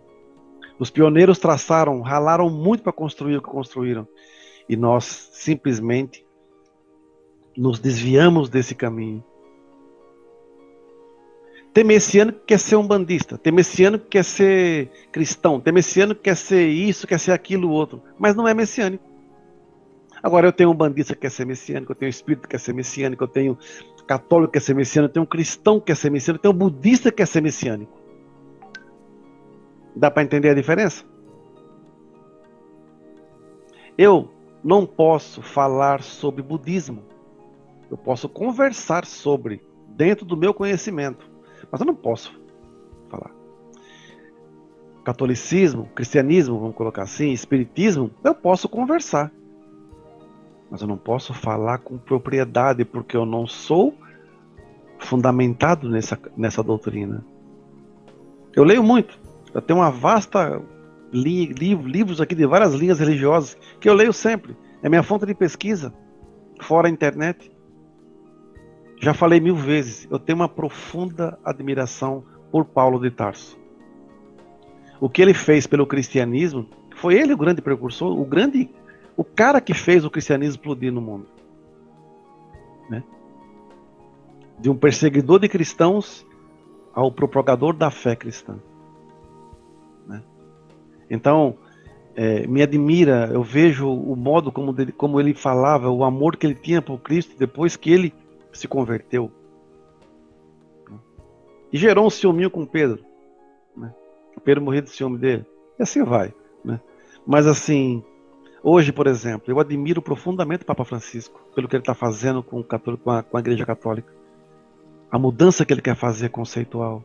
Os 0.78 0.90
pioneiros 0.90 1.38
traçaram, 1.38 2.00
ralaram 2.00 2.50
muito 2.50 2.82
para 2.82 2.92
construir 2.92 3.36
o 3.36 3.42
que 3.42 3.48
construíram. 3.48 4.08
E 4.68 4.76
nós 4.76 5.30
simplesmente 5.32 6.24
nos 7.60 7.78
desviamos 7.78 8.48
desse 8.48 8.74
caminho. 8.74 9.22
Tem 11.74 11.84
messiano 11.84 12.32
que 12.32 12.40
quer 12.46 12.58
ser 12.58 12.76
um 12.76 12.86
bandista, 12.86 13.36
tem 13.36 13.52
messiano 13.52 13.98
que 13.98 14.06
quer 14.06 14.24
ser 14.24 14.90
cristão, 15.12 15.60
tem 15.60 15.70
messiano 15.70 16.14
que 16.14 16.22
quer 16.22 16.36
ser 16.36 16.66
isso, 16.66 17.06
quer 17.06 17.20
ser 17.20 17.32
aquilo 17.32 17.70
outro, 17.70 18.02
mas 18.18 18.34
não 18.34 18.48
é 18.48 18.54
messiânico. 18.54 19.04
Agora 20.22 20.48
eu 20.48 20.52
tenho 20.52 20.70
um 20.70 20.74
bandista 20.74 21.14
que 21.14 21.20
quer 21.20 21.30
ser 21.30 21.44
messiânico, 21.44 21.92
eu 21.92 21.96
tenho 21.96 22.08
um 22.08 22.10
espírito 22.10 22.42
que 22.44 22.48
quer 22.48 22.60
ser 22.60 22.72
messiânico, 22.72 23.22
eu 23.22 23.28
tenho 23.28 23.58
católico 24.06 24.52
que 24.52 24.58
quer 24.58 24.64
ser 24.64 24.74
messiânico, 24.74 25.10
eu 25.10 25.12
tenho 25.12 25.24
um 25.24 25.28
cristão 25.28 25.78
que 25.78 25.86
quer 25.86 25.96
ser 25.96 26.10
messiânico, 26.10 26.46
eu 26.46 26.52
tenho 26.52 26.54
um 26.54 26.70
budista 26.70 27.10
que 27.10 27.18
quer 27.18 27.26
ser 27.26 27.42
messiânico. 27.42 27.92
Dá 29.94 30.10
para 30.10 30.22
entender 30.22 30.48
a 30.48 30.54
diferença? 30.54 31.04
Eu 33.98 34.30
não 34.64 34.86
posso 34.86 35.42
falar 35.42 36.02
sobre 36.02 36.42
budismo 36.42 37.19
eu 37.90 37.96
posso 37.96 38.28
conversar 38.28 39.04
sobre, 39.04 39.62
dentro 39.88 40.24
do 40.24 40.36
meu 40.36 40.54
conhecimento, 40.54 41.28
mas 41.70 41.80
eu 41.80 41.86
não 41.86 41.94
posso 41.94 42.32
falar. 43.08 43.30
Catolicismo, 45.04 45.88
cristianismo, 45.94 46.58
vamos 46.58 46.76
colocar 46.76 47.02
assim, 47.02 47.32
espiritismo, 47.32 48.10
eu 48.22 48.34
posso 48.34 48.68
conversar. 48.68 49.32
Mas 50.70 50.82
eu 50.82 50.86
não 50.86 50.96
posso 50.96 51.34
falar 51.34 51.78
com 51.78 51.98
propriedade, 51.98 52.84
porque 52.84 53.16
eu 53.16 53.26
não 53.26 53.46
sou 53.46 53.94
fundamentado 54.98 55.88
nessa, 55.88 56.18
nessa 56.36 56.62
doutrina. 56.62 57.24
Eu 58.54 58.62
leio 58.62 58.82
muito. 58.82 59.18
Eu 59.52 59.60
tenho 59.60 59.80
uma 59.80 59.90
vasta 59.90 60.62
li, 61.12 61.46
livros 61.46 62.20
aqui 62.20 62.34
de 62.34 62.46
várias 62.46 62.72
linhas 62.74 63.00
religiosas 63.00 63.56
que 63.80 63.88
eu 63.88 63.94
leio 63.94 64.12
sempre. 64.12 64.56
É 64.82 64.88
minha 64.88 65.02
fonte 65.02 65.26
de 65.26 65.34
pesquisa, 65.34 65.92
fora 66.60 66.88
a 66.88 66.90
internet. 66.90 67.50
Já 69.00 69.14
falei 69.14 69.40
mil 69.40 69.56
vezes, 69.56 70.06
eu 70.10 70.18
tenho 70.18 70.36
uma 70.36 70.48
profunda 70.48 71.38
admiração 71.42 72.22
por 72.52 72.66
Paulo 72.66 73.00
de 73.00 73.10
Tarso. 73.10 73.58
O 75.00 75.08
que 75.08 75.22
ele 75.22 75.32
fez 75.32 75.66
pelo 75.66 75.86
cristianismo, 75.86 76.68
foi 76.96 77.14
ele 77.14 77.32
o 77.32 77.36
grande 77.36 77.62
precursor, 77.62 78.20
o 78.20 78.26
grande, 78.26 78.68
o 79.16 79.24
cara 79.24 79.58
que 79.58 79.72
fez 79.72 80.04
o 80.04 80.10
cristianismo 80.10 80.56
explodir 80.56 80.92
no 80.92 81.00
mundo. 81.00 81.26
Né? 82.90 83.02
De 84.58 84.68
um 84.68 84.76
perseguidor 84.76 85.40
de 85.40 85.48
cristãos 85.48 86.26
ao 86.92 87.10
propagador 87.10 87.72
da 87.72 87.90
fé 87.90 88.14
cristã. 88.14 88.58
Né? 90.06 90.22
Então, 91.08 91.56
é, 92.14 92.46
me 92.46 92.60
admira, 92.60 93.30
eu 93.32 93.42
vejo 93.42 93.88
o 93.88 94.14
modo 94.14 94.52
como, 94.52 94.74
dele, 94.74 94.92
como 94.92 95.18
ele 95.18 95.32
falava, 95.32 95.88
o 95.88 96.04
amor 96.04 96.36
que 96.36 96.46
ele 96.46 96.54
tinha 96.54 96.82
por 96.82 96.98
Cristo 96.98 97.34
depois 97.38 97.76
que 97.76 97.90
ele 97.90 98.19
se 98.52 98.68
converteu. 98.68 99.30
E 101.72 101.78
gerou 101.78 102.06
um 102.06 102.10
ciúminho 102.10 102.50
com 102.50 102.66
Pedro. 102.66 103.04
Né? 103.76 103.94
Pedro 104.44 104.64
morreu 104.64 104.82
de 104.82 104.90
ciúme 104.90 105.18
dele. 105.18 105.46
E 105.78 105.82
assim 105.82 106.02
vai. 106.02 106.34
Né? 106.64 106.80
Mas 107.26 107.46
assim, 107.46 108.02
hoje, 108.62 108.92
por 108.92 109.06
exemplo, 109.06 109.52
eu 109.52 109.60
admiro 109.60 110.02
profundamente 110.02 110.62
o 110.62 110.66
Papa 110.66 110.84
Francisco 110.84 111.40
pelo 111.54 111.68
que 111.68 111.76
ele 111.76 111.82
está 111.82 111.94
fazendo 111.94 112.42
com, 112.42 112.62
católico, 112.62 113.04
com, 113.04 113.10
a, 113.10 113.22
com 113.22 113.36
a 113.36 113.40
Igreja 113.40 113.64
Católica. 113.64 114.12
A 115.10 115.18
mudança 115.18 115.64
que 115.64 115.72
ele 115.72 115.82
quer 115.82 115.96
fazer 115.96 116.28
conceitual. 116.30 117.04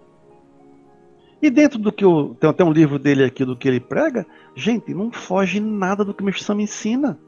E 1.41 1.49
dentro 1.49 1.77
do 1.77 1.91
que 1.91 2.05
o. 2.05 2.33
Tem 2.35 2.49
até 2.49 2.63
um 2.63 2.71
livro 2.71 2.97
dele 2.97 3.23
aqui 3.23 3.43
do 3.43 3.55
que 3.55 3.67
ele 3.67 3.79
prega, 3.79 4.25
gente, 4.55 4.93
não 4.93 5.11
foge 5.11 5.59
nada 5.59 6.03
do 6.03 6.13
que 6.13 6.21
o 6.21 6.25
Meixo 6.25 6.51
ensina. 6.53 7.19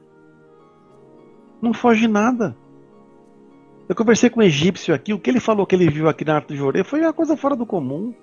Não 1.62 1.74
foge 1.74 2.08
nada. 2.08 2.56
Eu 3.88 3.96
conversei 3.96 4.30
com 4.30 4.42
um 4.42 4.44
egípcio 4.44 4.94
aqui, 4.94 5.14
o 5.14 5.20
que 5.20 5.30
ele 5.30 5.40
falou 5.40 5.66
que 5.66 5.74
ele 5.74 5.90
viu 5.90 6.10
aqui 6.10 6.26
na 6.26 6.36
Arte 6.36 6.50
do 6.50 6.56
Jorê 6.56 6.84
foi 6.84 7.02
uma 7.02 7.14
coisa 7.14 7.38
fora 7.38 7.56
do 7.56 7.66
comum. 7.66 8.14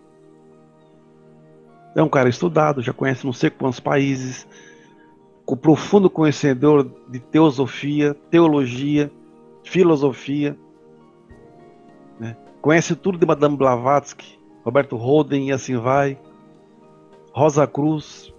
É 1.97 2.03
um 2.03 2.09
cara 2.09 2.29
estudado, 2.29 2.83
já 2.83 2.93
conhece 2.93 3.25
não 3.25 3.33
sei 3.33 3.49
quantos 3.49 3.81
países, 3.81 4.47
com 5.47 5.57
profundo 5.57 6.11
conhecedor 6.11 6.91
de 7.09 7.19
teosofia, 7.19 8.15
teologia, 8.31 9.11
filosofia. 9.63 10.59
Né? 12.21 12.37
Conhece 12.61 12.95
tudo 12.95 13.17
de 13.17 13.25
Madame 13.25 13.57
Blavatsky, 13.57 14.39
Roberto 14.65 14.97
Holden 14.97 15.49
e 15.49 15.53
assim 15.53 15.77
vai. 15.77 16.19
Rosa 17.33 17.67
Cruz. 17.67 18.33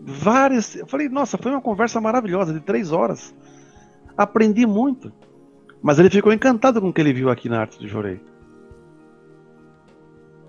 Várias. 0.00 0.74
Eu 0.74 0.86
falei, 0.86 1.08
nossa, 1.08 1.38
foi 1.38 1.52
uma 1.52 1.60
conversa 1.60 2.00
maravilhosa 2.00 2.52
de 2.52 2.60
três 2.60 2.90
horas. 2.90 3.34
Aprendi 4.16 4.66
muito. 4.66 5.12
Mas 5.84 5.98
ele 5.98 6.08
ficou 6.08 6.32
encantado 6.32 6.80
com 6.80 6.88
o 6.88 6.92
que 6.94 6.98
ele 7.02 7.12
viu 7.12 7.28
aqui 7.28 7.46
na 7.46 7.60
arte 7.60 7.78
do 7.78 7.86
Jorei. 7.86 8.18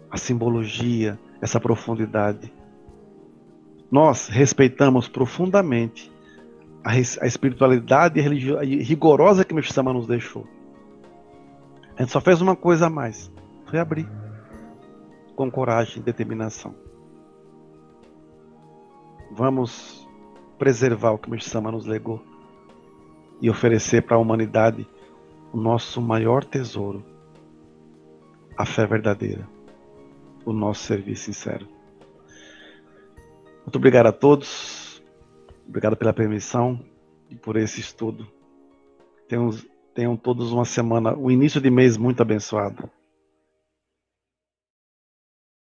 A 0.10 0.16
simbologia, 0.16 1.20
essa 1.42 1.60
profundidade. 1.60 2.54
Nós 3.92 4.30
respeitamos 4.30 5.10
profundamente 5.10 6.10
a, 6.82 6.92
a 6.92 7.28
espiritualidade 7.28 8.22
rigorosa 8.22 9.44
que 9.44 9.54
Meshama 9.54 9.92
nos 9.92 10.08
deixou. 10.08 10.48
A 11.98 12.02
gente 12.02 12.14
só 12.14 12.22
fez 12.22 12.40
uma 12.40 12.56
coisa 12.56 12.88
a 12.88 12.90
mais: 12.90 13.30
foi 13.66 13.78
abrir 13.78 14.08
com 15.36 15.52
coragem 15.52 15.98
e 15.98 16.06
determinação. 16.06 16.74
Vamos 19.34 20.08
preservar 20.58 21.12
o 21.12 21.18
que 21.18 21.30
Meshama 21.30 21.74
nos 21.74 21.86
legou 21.86 22.24
e 23.42 23.50
oferecer 23.50 24.02
para 24.02 24.16
a 24.16 24.20
humanidade 24.20 24.88
o 25.56 25.58
nosso 25.58 26.02
maior 26.02 26.44
tesouro, 26.44 27.02
a 28.58 28.66
fé 28.66 28.86
verdadeira, 28.86 29.48
o 30.44 30.52
nosso 30.52 30.84
serviço 30.84 31.24
sincero. 31.24 31.66
Muito 33.62 33.78
obrigado 33.78 34.08
a 34.08 34.12
todos, 34.12 35.02
obrigado 35.66 35.96
pela 35.96 36.12
permissão 36.12 36.78
e 37.30 37.36
por 37.36 37.56
esse 37.56 37.80
estudo. 37.80 38.28
Tenham, 39.30 39.50
tenham 39.94 40.18
todos 40.18 40.52
uma 40.52 40.66
semana, 40.66 41.16
um 41.16 41.32
início 41.32 41.62
de 41.62 41.72
mês 41.72 41.96
muito 41.96 42.20
abençoado. 42.20 42.90